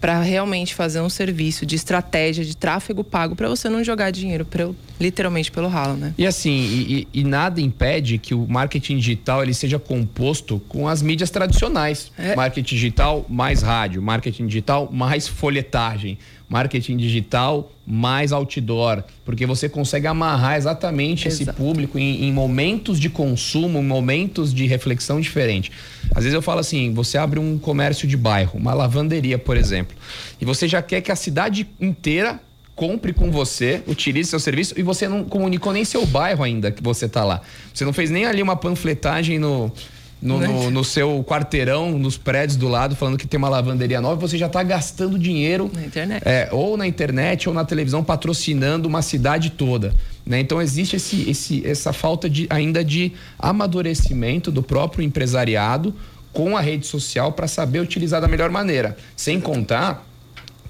para 0.00 0.20
realmente 0.20 0.74
fazer 0.74 1.00
um 1.00 1.08
serviço 1.08 1.66
de 1.66 1.74
estratégia 1.74 2.44
de 2.44 2.56
tráfego 2.56 3.02
pago 3.02 3.34
para 3.34 3.48
você 3.48 3.68
não 3.68 3.82
jogar 3.82 4.10
dinheiro 4.10 4.44
pro- 4.44 4.74
literalmente 5.00 5.50
pelo 5.50 5.66
ralo, 5.68 5.96
né? 5.96 6.14
E 6.16 6.26
assim, 6.26 6.50
e, 6.52 7.08
e- 7.14 7.20
e 7.20 7.24
nada 7.24 7.60
impede 7.60 8.16
que 8.18 8.34
o 8.34 8.46
marketing 8.48 8.98
digital 8.98 9.42
ele 9.42 9.54
seja 9.54 9.78
composto 9.78 10.60
com 10.68 10.86
as 10.86 11.02
mídias 11.02 11.30
tradicionais. 11.30 12.12
É. 12.18 12.36
Marketing 12.36 12.74
digital 12.76 13.26
mais 13.28 13.62
rádio, 13.62 14.00
marketing 14.00 14.46
digital 14.46 14.88
mais 14.92 15.26
folhetagem, 15.26 16.18
marketing 16.48 16.96
digital 16.96 17.70
mais 17.86 18.32
outdoor, 18.32 19.02
porque 19.24 19.46
você 19.46 19.68
consegue 19.68 20.06
amarrar 20.06 20.56
exatamente 20.56 21.28
esse 21.28 21.42
Exato. 21.42 21.58
público 21.58 21.98
em, 21.98 22.24
em 22.24 22.32
momentos 22.32 22.98
de 22.98 23.10
consumo, 23.10 23.78
em 23.78 23.84
momentos 23.84 24.52
de 24.52 24.66
reflexão 24.66 25.20
diferente. 25.20 25.70
Às 26.14 26.24
vezes 26.24 26.34
eu 26.34 26.42
falo 26.42 26.60
assim, 26.60 26.92
você 26.92 27.18
abre 27.18 27.38
um 27.38 27.58
comércio 27.58 28.08
de 28.08 28.16
bairro, 28.16 28.58
uma 28.58 28.74
lavanderia, 28.74 29.38
por 29.38 29.56
exemplo, 29.56 29.96
e 30.40 30.44
você 30.44 30.66
já 30.66 30.80
quer 30.82 31.00
que 31.00 31.12
a 31.12 31.16
cidade 31.16 31.68
inteira 31.80 32.40
compre 32.74 33.12
com 33.12 33.28
você, 33.30 33.82
utilize 33.88 34.30
seu 34.30 34.38
serviço 34.38 34.72
e 34.78 34.82
você 34.84 35.08
não 35.08 35.24
comunicou 35.24 35.72
nem 35.72 35.84
seu 35.84 36.06
bairro 36.06 36.44
ainda 36.44 36.70
que 36.70 36.80
você 36.80 37.08
tá 37.08 37.24
lá. 37.24 37.42
Você 37.74 37.84
não 37.84 37.92
fez 37.92 38.08
nem 38.08 38.24
ali 38.24 38.40
uma 38.40 38.54
panfletagem 38.54 39.36
no, 39.36 39.72
no, 40.20 40.40
no, 40.40 40.70
no 40.70 40.84
seu 40.84 41.22
quarteirão, 41.22 41.96
nos 41.98 42.18
prédios 42.18 42.56
do 42.56 42.66
lado, 42.68 42.96
falando 42.96 43.16
que 43.16 43.26
tem 43.26 43.38
uma 43.38 43.48
lavanderia 43.48 44.00
nova, 44.00 44.16
você 44.16 44.36
já 44.36 44.46
está 44.46 44.62
gastando 44.62 45.18
dinheiro 45.18 45.70
Na 45.72 45.84
internet. 45.84 46.22
é, 46.26 46.48
ou 46.50 46.76
na 46.76 46.86
internet 46.86 47.48
ou 47.48 47.54
na 47.54 47.64
televisão 47.64 48.02
patrocinando 48.02 48.88
uma 48.88 49.00
cidade 49.00 49.50
toda. 49.50 49.94
Né? 50.26 50.40
Então 50.40 50.60
existe 50.60 50.96
esse, 50.96 51.30
esse, 51.30 51.66
essa 51.66 51.92
falta 51.92 52.28
de, 52.28 52.46
ainda 52.50 52.84
de 52.84 53.12
amadurecimento 53.38 54.50
do 54.50 54.62
próprio 54.62 55.04
empresariado 55.04 55.94
com 56.32 56.56
a 56.56 56.60
rede 56.60 56.86
social 56.86 57.32
para 57.32 57.46
saber 57.46 57.80
utilizar 57.80 58.20
da 58.20 58.28
melhor 58.28 58.50
maneira. 58.50 58.96
Sem 59.16 59.40
contar 59.40 60.06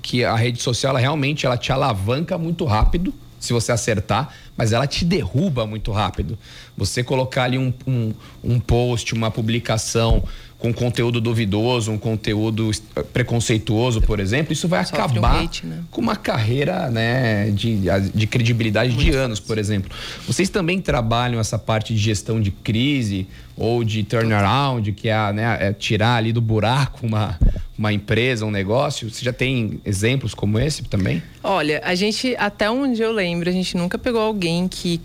que 0.03 0.25
a 0.25 0.37
rede 0.37 0.63
social 0.63 0.91
ela 0.91 1.01
realmente 1.01 1.47
ela 1.47 1.57
te 1.57 1.73
alavanca 1.73 2.39
muito 2.39 2.65
rápido 2.65 3.13
se 3.41 3.53
você 3.53 3.71
acertar, 3.71 4.35
mas 4.59 4.73
ela 4.73 4.87
te 4.87 5.05
derruba 5.05 5.65
muito 5.67 5.93
rápido. 5.93 6.37
Você 6.77 7.03
colocar 7.05 7.45
ali 7.45 7.57
um, 7.57 7.73
um, 7.87 8.13
um 8.45 8.61
post, 8.61 9.15
uma 9.15 9.31
publicação 9.31 10.23
com 10.59 10.75
conteúdo 10.75 11.21
duvidoso, 11.21 11.93
um 11.93 11.99
conteúdo 11.99 12.69
est- 12.69 12.83
preconceituoso, 13.13 14.01
por 14.01 14.19
exemplo, 14.19 14.53
isso 14.53 14.67
vai 14.67 14.85
Sofre 14.85 15.01
um 15.01 15.05
acabar 15.05 15.45
hate, 15.45 15.65
né? 15.65 15.85
com 15.91 16.01
uma 16.01 16.17
carreira 16.17 16.91
né, 16.91 17.51
de, 17.51 17.83
de 18.13 18.27
credibilidade 18.27 18.97
de 18.97 19.11
anos, 19.11 19.39
por 19.39 19.57
exemplo. 19.57 19.89
Vocês 20.27 20.49
também 20.49 20.81
trabalham 20.81 21.39
essa 21.39 21.59
parte 21.59 21.95
de 21.95 22.01
gestão 22.01 22.41
de 22.41 22.51
crise 22.51 23.29
ou 23.57 23.85
de 23.85 24.03
turnaround, 24.03 24.91
que 24.93 25.09
é, 25.09 25.33
né, 25.33 25.57
é 25.61 25.73
tirar 25.73 26.17
ali 26.17 26.33
do 26.33 26.41
buraco 26.41 27.07
uma, 27.07 27.39
uma 27.79 27.93
empresa, 27.93 28.45
um 28.45 28.51
negócio? 28.51 29.09
Você 29.11 29.25
já 29.25 29.33
tem 29.33 29.81
exemplos 29.85 30.35
como 30.35 30.59
esse 30.59 30.83
também? 30.85 31.23
Olha, 31.43 31.81
a 31.85 31.95
gente, 31.95 32.35
até 32.39 32.69
onde 32.71 33.01
eu 33.01 33.13
lembro, 33.13 33.49
a 33.49 33.53
gente 33.53 33.77
nunca 33.77 33.97
pegou 33.99 34.21
alguém 34.21 34.48
que 34.69 35.01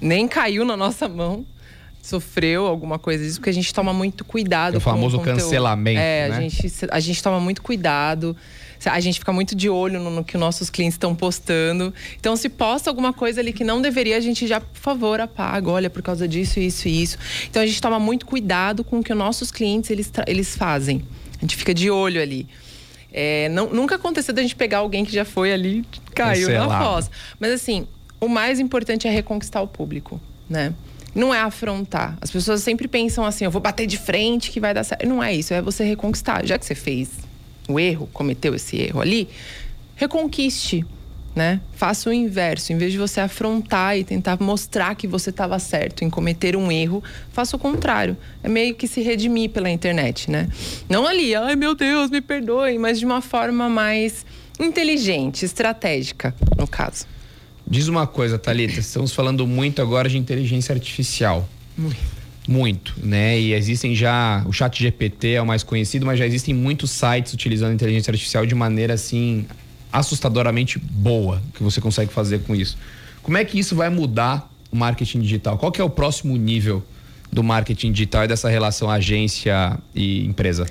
nem 0.00 0.26
caiu 0.28 0.64
na 0.64 0.76
nossa 0.76 1.08
mão, 1.08 1.44
sofreu 2.02 2.66
alguma 2.66 2.98
coisa 2.98 3.24
disso, 3.24 3.38
porque 3.40 3.50
a 3.50 3.52
gente 3.52 3.72
toma 3.74 3.92
muito 3.92 4.24
cuidado. 4.24 4.74
É 4.74 4.76
o 4.76 4.80
famoso 4.80 5.18
conteúdo. 5.18 5.40
cancelamento, 5.40 5.98
É, 5.98 6.28
né? 6.28 6.36
a, 6.36 6.40
gente, 6.40 6.72
a 6.90 7.00
gente 7.00 7.22
toma 7.22 7.40
muito 7.40 7.62
cuidado. 7.62 8.36
A 8.84 9.00
gente 9.00 9.18
fica 9.18 9.32
muito 9.32 9.54
de 9.56 9.68
olho 9.70 9.98
no, 9.98 10.10
no 10.10 10.22
que 10.22 10.36
os 10.36 10.40
nossos 10.40 10.68
clientes 10.70 10.94
estão 10.94 11.14
postando. 11.14 11.92
Então, 12.20 12.36
se 12.36 12.48
posta 12.48 12.90
alguma 12.90 13.12
coisa 13.12 13.40
ali 13.40 13.52
que 13.52 13.64
não 13.64 13.80
deveria, 13.80 14.16
a 14.16 14.20
gente 14.20 14.46
já, 14.46 14.60
por 14.60 14.78
favor, 14.78 15.18
apaga. 15.18 15.70
Olha, 15.70 15.88
por 15.90 16.02
causa 16.02 16.28
disso, 16.28 16.60
isso 16.60 16.86
e 16.86 17.02
isso. 17.02 17.16
Então, 17.50 17.62
a 17.62 17.66
gente 17.66 17.80
toma 17.80 17.98
muito 17.98 18.26
cuidado 18.26 18.84
com 18.84 18.98
o 19.00 19.02
que 19.02 19.10
os 19.12 19.18
nossos 19.18 19.50
clientes 19.50 19.90
eles, 19.90 20.12
eles 20.26 20.54
fazem. 20.54 21.02
A 21.38 21.40
gente 21.40 21.56
fica 21.56 21.72
de 21.74 21.90
olho 21.90 22.20
ali. 22.20 22.46
É, 23.10 23.48
não- 23.48 23.70
nunca 23.70 23.94
aconteceu 23.96 24.34
da 24.34 24.42
gente 24.42 24.54
pegar 24.54 24.78
alguém 24.78 25.04
que 25.06 25.12
já 25.12 25.24
foi 25.24 25.52
ali, 25.52 25.82
caiu 26.14 26.50
na 26.50 26.78
foz. 26.84 27.10
Mas 27.40 27.50
assim, 27.52 27.88
o 28.20 28.28
mais 28.28 28.60
importante 28.60 29.06
é 29.06 29.10
reconquistar 29.10 29.62
o 29.62 29.68
público, 29.68 30.20
né? 30.48 30.72
Não 31.14 31.34
é 31.34 31.40
afrontar. 31.40 32.16
As 32.20 32.30
pessoas 32.30 32.62
sempre 32.62 32.86
pensam 32.86 33.24
assim, 33.24 33.44
eu 33.44 33.50
vou 33.50 33.60
bater 33.60 33.86
de 33.86 33.96
frente 33.96 34.50
que 34.50 34.60
vai 34.60 34.74
dar 34.74 34.84
certo. 34.84 35.06
Não 35.08 35.22
é 35.22 35.34
isso, 35.34 35.54
é 35.54 35.62
você 35.62 35.84
reconquistar. 35.84 36.44
Já 36.44 36.58
que 36.58 36.66
você 36.66 36.74
fez 36.74 37.10
o 37.68 37.80
erro, 37.80 38.08
cometeu 38.12 38.54
esse 38.54 38.76
erro 38.76 39.00
ali, 39.00 39.28
reconquiste, 39.94 40.84
né? 41.34 41.60
Faça 41.74 42.08
o 42.08 42.12
inverso. 42.12 42.72
Em 42.72 42.78
vez 42.78 42.92
de 42.92 42.98
você 42.98 43.20
afrontar 43.20 43.98
e 43.98 44.04
tentar 44.04 44.38
mostrar 44.40 44.94
que 44.94 45.06
você 45.06 45.30
estava 45.30 45.58
certo 45.58 46.04
em 46.04 46.10
cometer 46.10 46.56
um 46.56 46.70
erro, 46.70 47.02
faça 47.32 47.56
o 47.56 47.58
contrário. 47.58 48.16
É 48.42 48.48
meio 48.48 48.74
que 48.74 48.86
se 48.86 49.00
redimir 49.00 49.50
pela 49.50 49.70
internet, 49.70 50.30
né? 50.30 50.48
Não 50.88 51.06
ali, 51.06 51.34
ai 51.34 51.56
meu 51.56 51.74
Deus, 51.74 52.10
me 52.10 52.20
perdoem, 52.20 52.78
mas 52.78 52.98
de 52.98 53.04
uma 53.04 53.20
forma 53.20 53.68
mais 53.68 54.24
inteligente, 54.58 55.44
estratégica, 55.44 56.34
no 56.58 56.66
caso. 56.66 57.06
Diz 57.68 57.88
uma 57.88 58.06
coisa, 58.06 58.38
Thalita, 58.38 58.78
estamos 58.78 59.12
falando 59.12 59.46
muito 59.46 59.82
agora 59.82 60.08
de 60.08 60.16
inteligência 60.16 60.72
artificial. 60.72 61.48
Muito, 62.46 62.94
né? 63.02 63.38
E 63.40 63.52
existem 63.52 63.94
já. 63.94 64.44
O 64.46 64.52
Chat 64.52 64.80
GPT 64.80 65.32
é 65.32 65.42
o 65.42 65.46
mais 65.46 65.64
conhecido, 65.64 66.06
mas 66.06 66.18
já 66.18 66.24
existem 66.24 66.54
muitos 66.54 66.92
sites 66.92 67.32
utilizando 67.32 67.74
inteligência 67.74 68.10
artificial 68.12 68.46
de 68.46 68.54
maneira 68.54 68.94
assim 68.94 69.46
assustadoramente 69.92 70.78
boa 70.78 71.42
que 71.54 71.62
você 71.62 71.80
consegue 71.80 72.12
fazer 72.12 72.40
com 72.40 72.54
isso. 72.54 72.78
Como 73.22 73.36
é 73.36 73.44
que 73.44 73.58
isso 73.58 73.74
vai 73.74 73.90
mudar 73.90 74.48
o 74.70 74.76
marketing 74.76 75.20
digital? 75.20 75.58
Qual 75.58 75.72
que 75.72 75.80
é 75.80 75.84
o 75.84 75.90
próximo 75.90 76.36
nível 76.36 76.84
do 77.32 77.42
marketing 77.42 77.90
digital 77.90 78.24
e 78.24 78.28
dessa 78.28 78.48
relação 78.48 78.88
agência 78.88 79.76
e 79.92 80.24
empresa? 80.24 80.66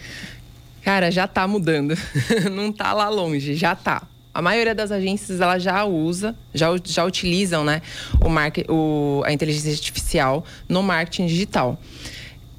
Cara, 0.81 1.11
já 1.11 1.27
tá 1.27 1.45
mudando. 1.45 1.97
Não 2.53 2.71
tá 2.71 2.93
lá 2.93 3.09
longe, 3.09 3.55
já 3.55 3.75
tá. 3.75 4.03
A 4.35 4.41
maioria 4.41 4.75
das 4.75 4.91
agências 4.91 5.39
ela 5.39 5.57
já 5.57 5.85
usa, 5.85 6.35
já, 6.53 6.67
já 6.83 7.05
utilizam, 7.05 7.63
né, 7.63 7.81
o 8.21 8.27
market, 8.27 8.65
o, 8.69 9.23
a 9.25 9.31
inteligência 9.31 9.71
artificial 9.71 10.43
no 10.67 10.83
marketing 10.83 11.27
digital. 11.27 11.79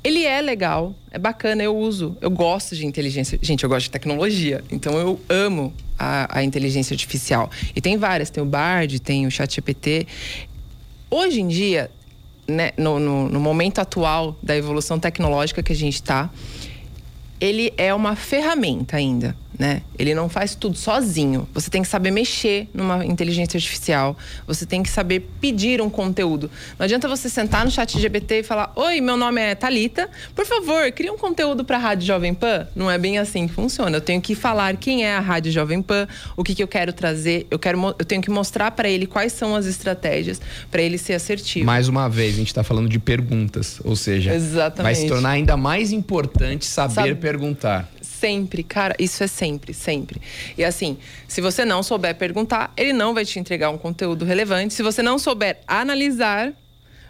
Ele 0.02 0.24
é 0.24 0.40
legal, 0.40 0.94
é 1.10 1.18
bacana, 1.18 1.62
eu 1.62 1.76
uso, 1.76 2.16
eu 2.22 2.30
gosto 2.30 2.74
de 2.74 2.86
inteligência. 2.86 3.38
Gente, 3.42 3.62
eu 3.62 3.68
gosto 3.68 3.84
de 3.84 3.90
tecnologia, 3.90 4.64
então 4.72 4.96
eu 4.96 5.20
amo 5.28 5.70
a, 5.98 6.38
a 6.38 6.42
inteligência 6.42 6.94
artificial. 6.94 7.50
E 7.74 7.80
tem 7.82 7.98
várias, 7.98 8.30
tem 8.30 8.42
o 8.42 8.46
Bard, 8.46 8.98
tem 9.00 9.26
o 9.26 9.30
ChatGPT. 9.30 10.06
Hoje 11.10 11.42
em 11.42 11.48
dia, 11.48 11.90
né, 12.48 12.70
no, 12.78 12.98
no, 12.98 13.28
no 13.28 13.38
momento 13.38 13.80
atual 13.80 14.34
da 14.42 14.56
evolução 14.56 14.98
tecnológica 14.98 15.62
que 15.62 15.72
a 15.72 15.76
gente 15.76 15.96
está, 15.96 16.30
ele 17.38 17.70
é 17.76 17.92
uma 17.92 18.16
ferramenta 18.16 18.96
ainda, 18.96 19.36
né? 19.58 19.82
Ele 19.98 20.14
não 20.14 20.28
faz 20.28 20.54
tudo 20.54 20.76
sozinho. 20.76 21.48
Você 21.54 21.70
tem 21.70 21.82
que 21.82 21.88
saber 21.88 22.10
mexer 22.10 22.68
numa 22.74 23.04
inteligência 23.04 23.56
artificial. 23.56 24.16
Você 24.46 24.66
tem 24.66 24.82
que 24.82 24.88
saber 24.90 25.28
pedir 25.40 25.80
um 25.80 25.88
conteúdo. 25.88 26.50
Não 26.78 26.84
adianta 26.84 27.08
você 27.08 27.28
sentar 27.28 27.64
no 27.64 27.70
chat 27.70 27.98
GPT 27.98 28.40
e 28.40 28.42
falar: 28.42 28.72
"Oi, 28.76 29.00
meu 29.00 29.16
nome 29.16 29.40
é 29.40 29.54
Talita. 29.54 30.08
Por 30.34 30.44
favor, 30.44 30.90
cria 30.92 31.12
um 31.12 31.16
conteúdo 31.18 31.64
para 31.64 31.76
a 31.76 31.80
Rádio 31.80 32.06
Jovem 32.06 32.34
Pan". 32.34 32.66
Não 32.76 32.90
é 32.90 32.98
bem 32.98 33.18
assim 33.18 33.46
que 33.48 33.54
funciona. 33.54 33.96
Eu 33.96 34.00
tenho 34.00 34.20
que 34.20 34.34
falar 34.34 34.76
quem 34.76 35.04
é 35.04 35.14
a 35.14 35.20
Rádio 35.20 35.50
Jovem 35.52 35.80
Pan, 35.80 36.06
o 36.36 36.44
que, 36.44 36.54
que 36.54 36.62
eu 36.62 36.68
quero 36.68 36.92
trazer. 36.92 37.46
Eu 37.50 37.58
quero, 37.58 37.78
eu 37.98 38.04
tenho 38.04 38.20
que 38.20 38.30
mostrar 38.30 38.70
para 38.72 38.88
ele 38.88 39.06
quais 39.06 39.32
são 39.32 39.54
as 39.56 39.66
estratégias 39.66 40.40
para 40.70 40.82
ele 40.82 40.98
ser 40.98 41.14
assertivo. 41.14 41.64
Mais 41.64 41.88
uma 41.88 42.08
vez, 42.08 42.34
a 42.34 42.38
gente 42.38 42.48
está 42.48 42.62
falando 42.62 42.88
de 42.88 42.98
perguntas, 42.98 43.80
ou 43.84 43.96
seja, 43.96 44.34
Exatamente. 44.34 44.82
vai 44.82 44.94
se 44.94 45.06
tornar 45.08 45.30
ainda 45.30 45.56
mais 45.56 45.92
importante 45.92 46.64
saber 46.66 46.94
Sabe- 46.94 47.14
perguntar. 47.14 47.88
Sempre, 48.26 48.64
cara, 48.64 48.92
isso 48.98 49.22
é 49.22 49.28
sempre, 49.28 49.72
sempre. 49.72 50.20
E 50.58 50.64
assim, 50.64 50.98
se 51.28 51.40
você 51.40 51.64
não 51.64 51.80
souber 51.80 52.12
perguntar, 52.16 52.72
ele 52.76 52.92
não 52.92 53.14
vai 53.14 53.24
te 53.24 53.38
entregar 53.38 53.70
um 53.70 53.78
conteúdo 53.78 54.24
relevante. 54.24 54.74
Se 54.74 54.82
você 54.82 55.00
não 55.00 55.16
souber 55.16 55.60
analisar, 55.64 56.52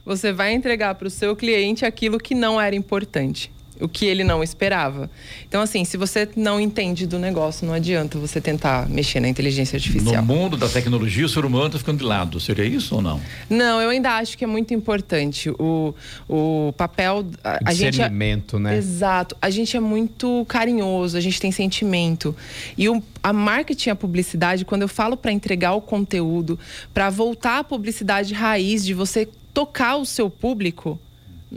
você 0.05 0.31
vai 0.31 0.53
entregar 0.53 0.95
para 0.95 1.09
o 1.09 1.11
seu 1.11 1.35
cliente 1.35 1.87
aquilo 1.87 2.19
que 2.19 2.35
não 2.35 2.61
era 2.61 2.77
importante, 2.77 3.51
o 3.81 3.89
que 3.89 4.07
ele 4.07 4.25
não 4.25 4.43
esperava. 4.43 5.11
Então, 5.49 5.61
assim, 5.63 5.85
se 5.85 5.97
você 5.97 6.29
não 6.37 6.61
entende 6.61 7.07
do 7.07 7.19
negócio, 7.19 7.67
não 7.67 7.75
adianta 7.75 8.19
você 8.19 8.41
tentar 8.41 8.89
mexer 8.89 9.21
na 9.21 9.29
inteligência 9.29 9.77
artificial. 9.77 10.17
No 10.17 10.23
mundo 10.23 10.57
da 10.57 10.69
tecnologia, 10.69 11.27
o 11.27 11.29
ser 11.29 11.45
humano 11.45 11.67
está 11.67 11.79
ficando 11.79 11.99
de 11.99 12.05
lado. 12.05 12.41
Seria 12.41 12.65
isso 12.65 12.97
ou 12.97 13.03
não? 13.03 13.21
Não, 13.49 13.81
eu 13.81 13.91
ainda 13.91 14.13
acho 14.17 14.37
que 14.37 14.45
é 14.45 14.47
muito 14.47 14.73
importante 14.75 15.51
o, 15.51 15.95
o 16.29 16.73
papel. 16.77 17.27
A, 17.43 17.61
a 17.65 17.73
gente 17.73 17.87
é- 17.87 17.91
Discernimento, 17.91 18.59
né? 18.59 18.77
Exato. 18.77 19.37
A 19.41 19.51
gente 19.51 19.77
é 19.77 19.81
muito 19.81 20.45
carinhoso, 20.49 21.17
a 21.17 21.21
gente 21.21 21.41
tem 21.41 21.51
sentimento. 21.53 22.35
E 22.77 22.89
o, 22.89 23.03
a 23.23 23.33
marketing, 23.33 23.91
a 23.91 23.97
publicidade, 23.97 24.65
quando 24.65 24.83
eu 24.83 24.89
falo 24.89 25.17
para 25.17 25.33
entregar 25.33 25.73
o 25.75 25.81
conteúdo, 25.81 26.59
para 26.93 27.11
voltar 27.11 27.59
à 27.59 27.65
publicidade 27.65 28.33
raiz, 28.35 28.85
de 28.85 28.95
você 28.95 29.29
tocar 29.53 29.97
o 29.97 30.05
seu 30.05 30.29
público, 30.29 30.99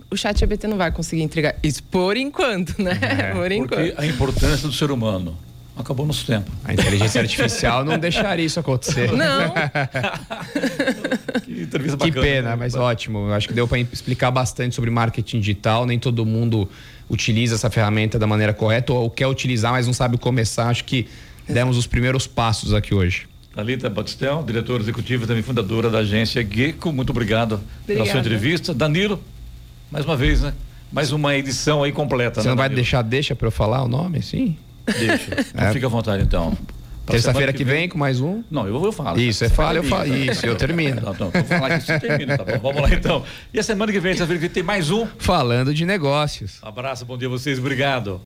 o 0.10 0.16
chat 0.18 0.40
GPT 0.40 0.68
não 0.68 0.78
vai 0.78 0.92
conseguir 0.92 1.22
entregar 1.24 1.56
isso 1.64 1.82
por 1.84 2.16
enquanto, 2.18 2.82
né? 2.82 2.94
por 3.34 3.52
enquanto. 3.52 3.70
Porque 3.88 3.94
a 3.98 4.06
importância 4.06 4.68
do 4.68 4.74
ser 4.74 4.92
humano 4.92 5.38
acabou 5.76 6.06
nosso 6.06 6.26
tempo. 6.26 6.52
A 6.66 6.74
inteligência 6.74 7.22
artificial 7.22 7.84
não 7.86 7.98
deixaria 7.98 8.46
isso 8.46 8.60
acontecer. 8.60 9.12
Não, 9.12 9.54
Que 11.44 11.62
entrevista 11.62 11.98
Que 11.98 12.12
bacana. 12.12 12.22
pena, 12.22 12.56
mas 12.56 12.76
ótimo. 12.76 13.28
Eu 13.30 13.34
acho 13.34 13.48
que 13.48 13.54
deu 13.54 13.68
para 13.68 13.80
explicar 13.80 14.32
bastante 14.32 14.76
sobre 14.76 14.90
marketing 14.92 15.40
digital. 15.40 15.86
Nem 15.86 15.98
todo 15.98 16.26
mundo 16.26 16.70
utiliza 17.10 17.56
essa 17.56 17.70
ferramenta 17.70 18.20
da 18.20 18.28
maneira 18.28 18.54
correta 18.54 18.94
ou 18.94 19.10
quer 19.10 19.28
utilizar, 19.28 19.72
mas 19.72 19.88
não 19.88 19.94
sabe 19.94 20.18
começar. 20.18 20.70
Acho 20.70 20.84
que 20.84 21.08
demos 21.48 21.78
os 21.78 21.88
primeiros 21.88 22.28
passos 22.28 22.74
aqui 22.74 22.94
hoje. 22.94 23.28
Thalita 23.56 23.90
Batistel, 23.90 24.44
diretora 24.46 24.84
executiva 24.84 25.24
e 25.24 25.28
também 25.28 25.42
fundadora 25.44 25.90
da 25.90 26.00
agência 26.00 26.46
Gecko. 26.50 26.94
Muito 26.94 27.10
obrado 27.10 27.60
pela 27.88 28.06
sua 28.06 28.20
Obrigada. 28.20 28.20
entrevista. 28.20 28.74
Danilo, 28.74 29.22
mais 29.92 30.06
uma 30.06 30.16
vez, 30.16 30.42
né? 30.42 30.54
Mais 30.92 31.12
uma 31.12 31.36
edição 31.36 31.84
aí 31.84 31.92
completa. 31.92 32.42
Você 32.42 32.48
né, 32.48 32.52
não 32.52 32.58
vai 32.58 32.68
Danilo? 32.68 32.82
deixar 32.84 33.02
deixa 33.02 33.36
para 33.36 33.48
eu 33.48 33.52
falar 33.52 33.84
o 33.84 33.88
nome? 33.88 34.22
Sim. 34.22 34.58
Deixa. 34.86 35.46
Então 35.54 35.68
É. 35.68 35.74
Fica 35.74 35.86
à 35.86 35.90
vontade, 35.90 36.24
então. 36.24 36.58
Terça-feira 37.06 37.52
que 37.52 37.64
vem 37.64 37.90
com 37.90 37.98
mais 37.98 38.22
um. 38.22 38.44
Não, 38.52 38.68
eu, 38.68 38.84
eu 38.84 38.92
falo. 38.92 39.20
Isso, 39.20 39.40
você 39.40 39.50
fala, 39.50 39.78
eu 39.78 39.84
falo. 39.84 40.04
termina, 40.04 40.32
Isso, 40.32 40.46
eu 40.46 40.56
termino. 40.56 41.02
Tá, 41.02 41.12
então, 41.12 41.32
vou 41.32 41.44
falar 41.44 41.80
que 41.80 41.86
você 41.86 42.00
termina, 42.00 42.38
tá 42.38 42.44
bom? 42.44 42.60
Vamos 42.72 42.82
lá 42.84 42.96
então. 42.96 43.24
E 43.52 43.60
a 43.60 43.64
semana 43.64 43.92
que 43.92 44.00
vem, 44.00 44.12
terça-feira 44.12 44.40
que 44.40 44.48
vem, 44.48 44.54
tem 44.54 44.64
mais 44.64 44.92
um. 44.92 45.08
Falando 45.18 45.74
de 45.74 45.86
negócios. 45.86 46.60
Abraço, 46.62 47.06
bom 47.06 47.18
dia 47.18 47.28
a 47.28 47.32
vocês, 47.32 47.58
obrigado. 47.58 48.18